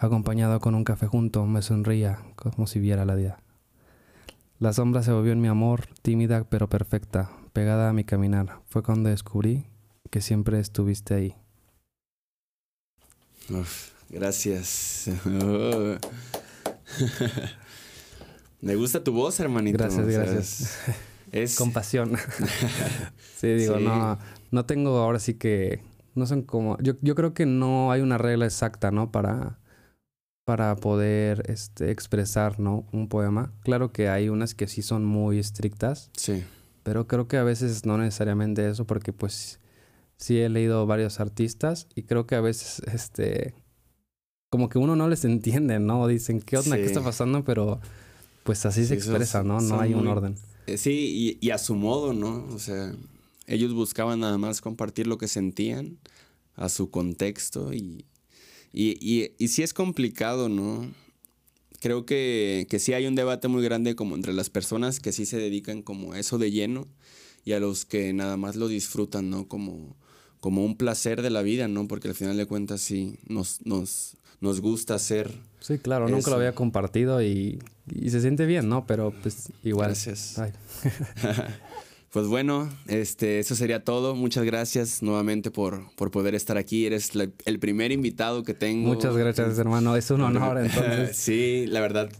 Acompañado 0.00 0.58
con 0.58 0.74
un 0.74 0.82
café 0.82 1.06
junto, 1.06 1.46
me 1.46 1.62
sonría 1.62 2.18
como 2.34 2.66
si 2.66 2.80
viera 2.80 3.04
la 3.04 3.14
día. 3.14 3.38
La 4.58 4.72
sombra 4.72 5.02
se 5.04 5.12
volvió 5.12 5.32
en 5.32 5.40
mi 5.40 5.48
amor, 5.48 5.86
tímida 6.02 6.44
pero 6.50 6.68
perfecta, 6.68 7.30
pegada 7.52 7.90
a 7.90 7.92
mi 7.92 8.02
caminar. 8.02 8.60
Fue 8.68 8.82
cuando 8.82 9.10
descubrí 9.10 9.66
que 10.10 10.20
siempre 10.20 10.58
estuviste 10.58 11.14
ahí 11.14 11.36
gracias. 14.08 15.10
Me 18.60 18.74
gusta 18.74 19.02
tu 19.02 19.12
voz, 19.12 19.40
hermanito. 19.40 19.78
Gracias, 19.78 20.06
gracias. 20.06 20.78
Es... 21.32 21.56
Compasión. 21.56 22.16
sí, 23.36 23.48
digo, 23.54 23.78
no, 23.78 24.18
no 24.50 24.66
tengo 24.66 24.98
ahora 24.98 25.18
sí 25.18 25.34
que. 25.34 25.82
No 26.14 26.26
son 26.26 26.42
como. 26.42 26.76
Yo, 26.80 26.94
yo 27.00 27.14
creo 27.14 27.32
que 27.34 27.46
no 27.46 27.92
hay 27.92 28.02
una 28.02 28.18
regla 28.18 28.44
exacta, 28.44 28.90
¿no? 28.90 29.10
Para, 29.12 29.59
para 30.44 30.76
poder 30.76 31.44
este, 31.50 31.90
expresar, 31.90 32.58
¿no? 32.58 32.86
Un 32.92 33.08
poema. 33.08 33.52
Claro 33.62 33.92
que 33.92 34.08
hay 34.08 34.28
unas 34.28 34.54
que 34.54 34.66
sí 34.66 34.82
son 34.82 35.04
muy 35.04 35.38
estrictas. 35.38 36.10
Sí. 36.16 36.42
Pero 36.82 37.06
creo 37.06 37.28
que 37.28 37.36
a 37.36 37.44
veces 37.44 37.84
no 37.84 37.98
necesariamente 37.98 38.68
eso, 38.68 38.86
porque 38.86 39.12
pues 39.12 39.60
sí 40.16 40.38
he 40.38 40.48
leído 40.48 40.86
varios 40.86 41.20
artistas 41.20 41.86
y 41.94 42.02
creo 42.02 42.26
que 42.26 42.34
a 42.34 42.40
veces, 42.40 42.82
este, 42.92 43.54
como 44.50 44.68
que 44.68 44.78
uno 44.78 44.96
no 44.96 45.08
les 45.08 45.24
entiende, 45.24 45.78
¿no? 45.78 46.06
Dicen, 46.06 46.40
¿qué 46.40 46.58
onda? 46.58 46.76
¿Qué 46.76 46.84
está 46.84 47.02
pasando? 47.02 47.44
Pero 47.44 47.80
pues 48.42 48.66
así 48.66 48.84
se 48.84 48.94
expresa, 48.94 49.42
¿no? 49.42 49.60
No 49.60 49.80
hay 49.80 49.94
un 49.94 50.06
orden. 50.06 50.34
Eh, 50.66 50.76
sí, 50.76 51.38
y, 51.40 51.50
a 51.50 51.58
su 51.58 51.74
modo, 51.74 52.12
¿no? 52.12 52.46
O 52.52 52.58
sea, 52.58 52.92
ellos 53.46 53.72
buscaban 53.72 54.20
nada 54.20 54.38
más 54.38 54.60
compartir 54.60 55.06
lo 55.06 55.18
que 55.18 55.28
sentían 55.28 55.98
a 56.54 56.68
su 56.68 56.90
contexto 56.90 57.72
y, 57.72 58.04
y, 58.72 59.32
y, 59.38 59.48
sí 59.48 59.62
es 59.62 59.74
complicado, 59.74 60.48
¿no? 60.48 60.92
Creo 61.80 62.06
que, 62.06 62.66
que 62.70 62.78
sí 62.78 62.92
hay 62.92 63.06
un 63.06 63.14
debate 63.14 63.48
muy 63.48 63.62
grande 63.64 63.96
como 63.96 64.14
entre 64.14 64.32
las 64.32 64.50
personas 64.50 65.00
que 65.00 65.12
sí 65.12 65.26
se 65.26 65.38
dedican 65.38 65.82
como 65.82 66.12
a 66.12 66.18
eso 66.18 66.38
de 66.38 66.50
lleno 66.50 66.86
y 67.44 67.52
a 67.52 67.60
los 67.60 67.84
que 67.84 68.12
nada 68.12 68.36
más 68.36 68.56
lo 68.56 68.68
disfrutan, 68.68 69.30
¿no? 69.30 69.48
Como, 69.48 69.96
como 70.40 70.64
un 70.64 70.76
placer 70.76 71.22
de 71.22 71.30
la 71.30 71.42
vida, 71.42 71.68
¿no? 71.68 71.88
Porque 71.88 72.08
al 72.08 72.14
final 72.14 72.36
de 72.36 72.46
cuentas 72.46 72.80
sí 72.80 73.18
nos, 73.26 73.64
nos, 73.64 74.16
nos 74.40 74.60
gusta 74.60 74.94
hacer. 74.94 75.32
Sí, 75.60 75.78
claro, 75.78 76.08
nunca 76.08 76.30
lo 76.30 76.36
había 76.36 76.54
compartido 76.54 77.22
y, 77.22 77.58
se 78.08 78.20
siente 78.20 78.46
bien, 78.46 78.68
¿no? 78.68 78.86
Pero 78.86 79.12
pues 79.22 79.50
igual. 79.64 79.88
Gracias. 79.88 80.36
pues 82.10 82.26
bueno, 82.26 82.68
este, 82.86 83.38
eso 83.38 83.54
sería 83.54 83.84
todo. 83.84 84.14
Muchas 84.14 84.44
gracias 84.44 85.02
nuevamente 85.02 85.50
por, 85.50 85.94
por 85.94 86.10
poder 86.10 86.34
estar 86.34 86.56
aquí. 86.56 86.86
Eres 86.86 87.12
el 87.44 87.58
primer 87.58 87.92
invitado 87.92 88.42
que 88.42 88.54
tengo. 88.54 88.88
Muchas 88.88 89.16
gracias, 89.16 89.58
hermano. 89.58 89.96
Es 89.96 90.10
un 90.10 90.22
honor, 90.22 90.58
entonces. 90.64 91.16
sí, 91.16 91.66
la 91.66 91.80
verdad 91.80 92.10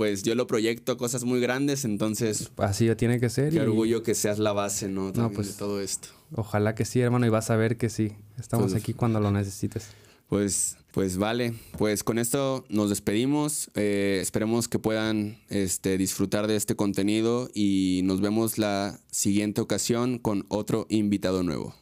pues 0.00 0.22
yo 0.22 0.34
lo 0.34 0.46
proyecto 0.46 0.96
cosas 0.96 1.24
muy 1.24 1.40
grandes, 1.40 1.84
entonces... 1.84 2.50
Así 2.56 2.88
tiene 2.96 3.20
que 3.20 3.28
ser. 3.28 3.52
Qué 3.52 3.60
orgullo 3.60 4.02
que 4.02 4.14
seas 4.14 4.38
la 4.38 4.52
base, 4.52 4.88
¿no? 4.88 5.12
no 5.12 5.30
pues, 5.30 5.48
de 5.48 5.52
todo 5.58 5.82
esto. 5.82 6.08
Ojalá 6.32 6.74
que 6.74 6.86
sí, 6.86 7.00
hermano, 7.00 7.26
y 7.26 7.28
vas 7.28 7.50
a 7.50 7.56
ver 7.56 7.76
que 7.76 7.90
sí. 7.90 8.12
Estamos 8.38 8.72
pues, 8.72 8.82
aquí 8.82 8.94
cuando 8.94 9.20
lo 9.20 9.30
necesites. 9.30 9.88
Pues, 10.26 10.78
pues 10.92 11.16
vale. 11.16 11.54
Pues 11.78 12.04
con 12.04 12.18
esto 12.18 12.64
nos 12.68 12.90
despedimos. 12.90 13.70
Eh, 13.74 14.18
esperemos 14.20 14.68
que 14.68 14.78
puedan 14.78 15.38
este, 15.48 15.98
disfrutar 15.98 16.46
de 16.46 16.56
este 16.56 16.76
contenido 16.76 17.50
y 17.54 18.00
nos 18.04 18.20
vemos 18.20 18.58
la 18.58 19.00
siguiente 19.10 19.60
ocasión 19.60 20.18
con 20.18 20.46
otro 20.48 20.86
invitado 20.88 21.42
nuevo. 21.42 21.79